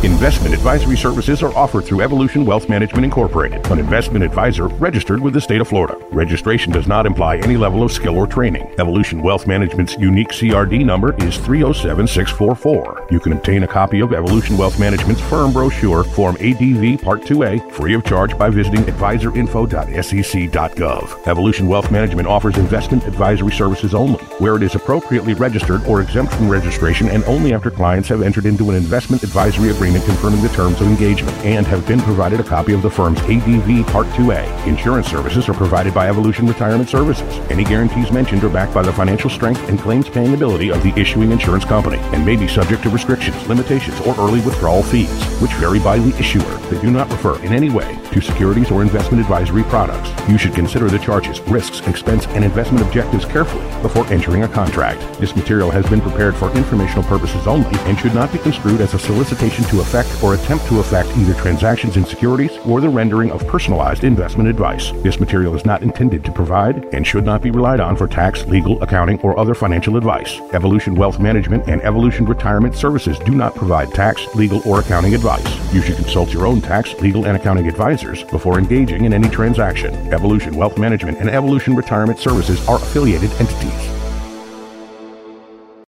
Investment 0.03 0.55
advisory 0.55 0.97
services 0.97 1.43
are 1.43 1.55
offered 1.55 1.85
through 1.85 2.01
Evolution 2.01 2.47
Wealth 2.47 2.71
Management 2.71 3.05
Incorporated, 3.05 3.71
an 3.71 3.79
investment 3.79 4.25
advisor 4.25 4.67
registered 4.67 5.21
with 5.21 5.35
the 5.35 5.41
state 5.43 5.61
of 5.61 5.69
Florida. 5.69 5.95
Registration 6.11 6.73
does 6.73 6.87
not 6.87 7.05
imply 7.05 7.37
any 7.37 7.59
level 7.59 7.83
of 7.83 7.93
skill 7.93 8.17
or 8.17 8.27
training. 8.27 8.63
Evolution 8.79 9.21
Wealth 9.21 9.47
Management's 9.47 9.99
unique 9.99 10.31
CRD 10.31 10.87
number 10.87 11.13
is 11.23 11.37
307644. 11.37 13.09
You 13.11 13.21
can 13.21 13.35
obtain 13.35 13.65
a 13.65 13.69
copy 13.69 14.01
of 14.01 14.15
Evolution 14.15 14.57
Wealth 14.57 14.81
Management's 14.81 15.21
firm 15.21 15.53
brochure, 15.53 16.03
Form 16.03 16.37
ADV 16.37 17.03
Part 17.03 17.21
2A, 17.21 17.71
free 17.71 17.93
of 17.93 18.03
charge 18.03 18.39
by 18.39 18.49
visiting 18.49 18.85
advisorinfo.sec.gov. 18.85 21.29
Evolution 21.29 21.69
Wealth 21.69 21.91
Management 21.91 22.27
offers 22.27 22.57
investment 22.57 23.07
advisory 23.07 23.53
services 23.53 23.95
only, 23.95 24.25
where 24.39 24.57
it 24.57 24.63
is 24.63 24.75
appropriately 24.75 25.35
registered 25.35 25.85
or 25.85 26.01
exempt 26.01 26.33
from 26.33 26.49
registration 26.49 27.11
and 27.11 27.23
only 27.25 27.53
after 27.53 27.71
clients 27.71 28.09
have 28.09 28.23
entered 28.23 28.47
into 28.47 28.71
an 28.71 28.77
investment 28.77 29.23
advisory 29.23 29.69
agreement 29.69 29.90
confirming 29.99 30.43
the 30.43 30.49
terms 30.51 30.81
of 30.81 30.87
engagement 30.87 31.37
and 31.39 31.67
have 31.67 31.87
been 31.87 32.01
provided 32.01 32.39
a 32.39 32.45
copy 32.45 32.73
of 32.73 32.83
the 32.83 32.91
firm's 32.91 33.19
ADV 33.23 33.87
Part 33.89 34.07
2A. 34.09 34.67
Insurance 34.67 35.09
services 35.09 35.49
are 35.49 35.55
provided 35.55 35.93
by 35.93 36.09
Evolution 36.09 36.47
Retirement 36.47 36.89
Services. 36.89 37.39
Any 37.51 37.65
guarantees 37.65 38.13
mentioned 38.13 38.45
are 38.45 38.49
backed 38.49 38.75
by 38.75 38.83
the 38.83 38.93
financial 38.93 39.31
strength 39.31 39.69
and 39.69 39.79
claims 39.79 40.09
paying 40.09 40.35
ability 40.35 40.71
of 40.71 40.83
the 40.83 40.93
issuing 41.01 41.33
insurance 41.33 41.65
company 41.65 41.99
and 42.15 42.25
may 42.25 42.37
be 42.37 42.47
subject 42.47 42.83
to 42.85 42.91
restrictions, 42.91 43.49
limitations, 43.49 44.01
or 44.03 44.15
early 44.17 44.41
withdrawal 44.43 44.83
fees, 44.83 45.25
which 45.41 45.53
vary 45.55 45.81
by 45.81 45.99
the 45.99 46.17
issuer. 46.19 46.57
They 46.71 46.81
do 46.81 46.91
not 46.91 47.11
refer 47.11 47.39
in 47.43 47.53
any 47.53 47.71
way 47.71 47.99
to 48.13 48.21
securities 48.21 48.71
or 48.71 48.83
investment 48.83 49.21
advisory 49.21 49.63
products. 49.65 50.11
You 50.29 50.39
should 50.39 50.55
consider 50.55 50.89
the 50.89 50.99
charges, 50.99 51.41
risks, 51.43 51.81
expense, 51.87 52.27
and 52.29 52.45
investment 52.45 52.85
objectives 52.85 53.25
carefully 53.25 53.65
before 53.83 54.07
entering 54.13 54.45
a 54.45 54.49
contract. 54.49 55.01
This 55.21 55.35
material 55.35 55.71
has 55.71 55.87
been 55.87 56.01
prepared 56.01 56.37
for 56.37 56.51
informational 56.57 57.05
purposes 57.05 57.47
only 57.47 57.79
and 57.81 57.99
should 57.99 58.15
not 58.15 58.33
be 58.33 58.39
construed 58.39 58.81
as 58.81 58.95
a 58.95 58.99
solicitation 58.99 59.65
to 59.81 59.87
affect 59.87 60.23
or 60.23 60.35
attempt 60.35 60.67
to 60.67 60.81
affect 60.81 61.09
either 61.17 61.35
transactions 61.35 61.97
in 61.97 62.05
securities 62.05 62.57
or 62.67 62.81
the 62.81 62.89
rendering 62.89 63.31
of 63.31 63.47
personalized 63.47 64.05
investment 64.05 64.49
advice. 64.49 64.91
This 65.03 65.19
material 65.19 65.55
is 65.55 65.65
not 65.65 65.83
intended 65.83 66.25
to 66.25 66.33
provide 66.33 66.85
and 66.95 67.07
should 67.07 67.25
not 67.25 67.43
be 67.43 67.51
relied 67.51 67.81
on 67.81 67.97
for 67.97 68.07
tax, 68.07 68.45
legal, 68.47 68.83
accounting, 68.83 69.21
or 69.21 69.39
other 69.39 69.55
financial 69.55 69.97
advice. 69.97 70.39
Evolution 70.53 70.95
Wealth 70.95 71.19
Management 71.19 71.69
and 71.69 71.81
Evolution 71.83 72.27
Retirement 72.27 72.75
Services 72.75 73.19
do 73.21 73.33
not 73.33 73.55
provide 73.55 73.93
tax, 73.93 74.27
legal, 74.35 74.61
or 74.69 74.81
accounting 74.81 75.15
advice. 75.15 75.49
You 75.73 75.83
should 75.83 75.97
consult 75.97 76.33
your 76.33 76.47
own 76.47 76.61
tax, 76.61 76.95
legal, 77.01 77.27
and 77.27 77.37
accounting 77.37 77.67
advisors 77.67 78.25
before 78.25 78.59
engaging 78.59 79.05
in 79.05 79.13
any 79.13 79.29
transaction. 79.29 79.95
Evolution 80.13 80.57
Wealth 80.57 80.79
Management 80.79 81.19
and 81.19 81.31
Evolution 81.31 81.75
Retirement 81.75 82.19
Services 82.19 82.67
are 82.69 82.77
affiliated 82.77 83.31
entities. 83.33 84.00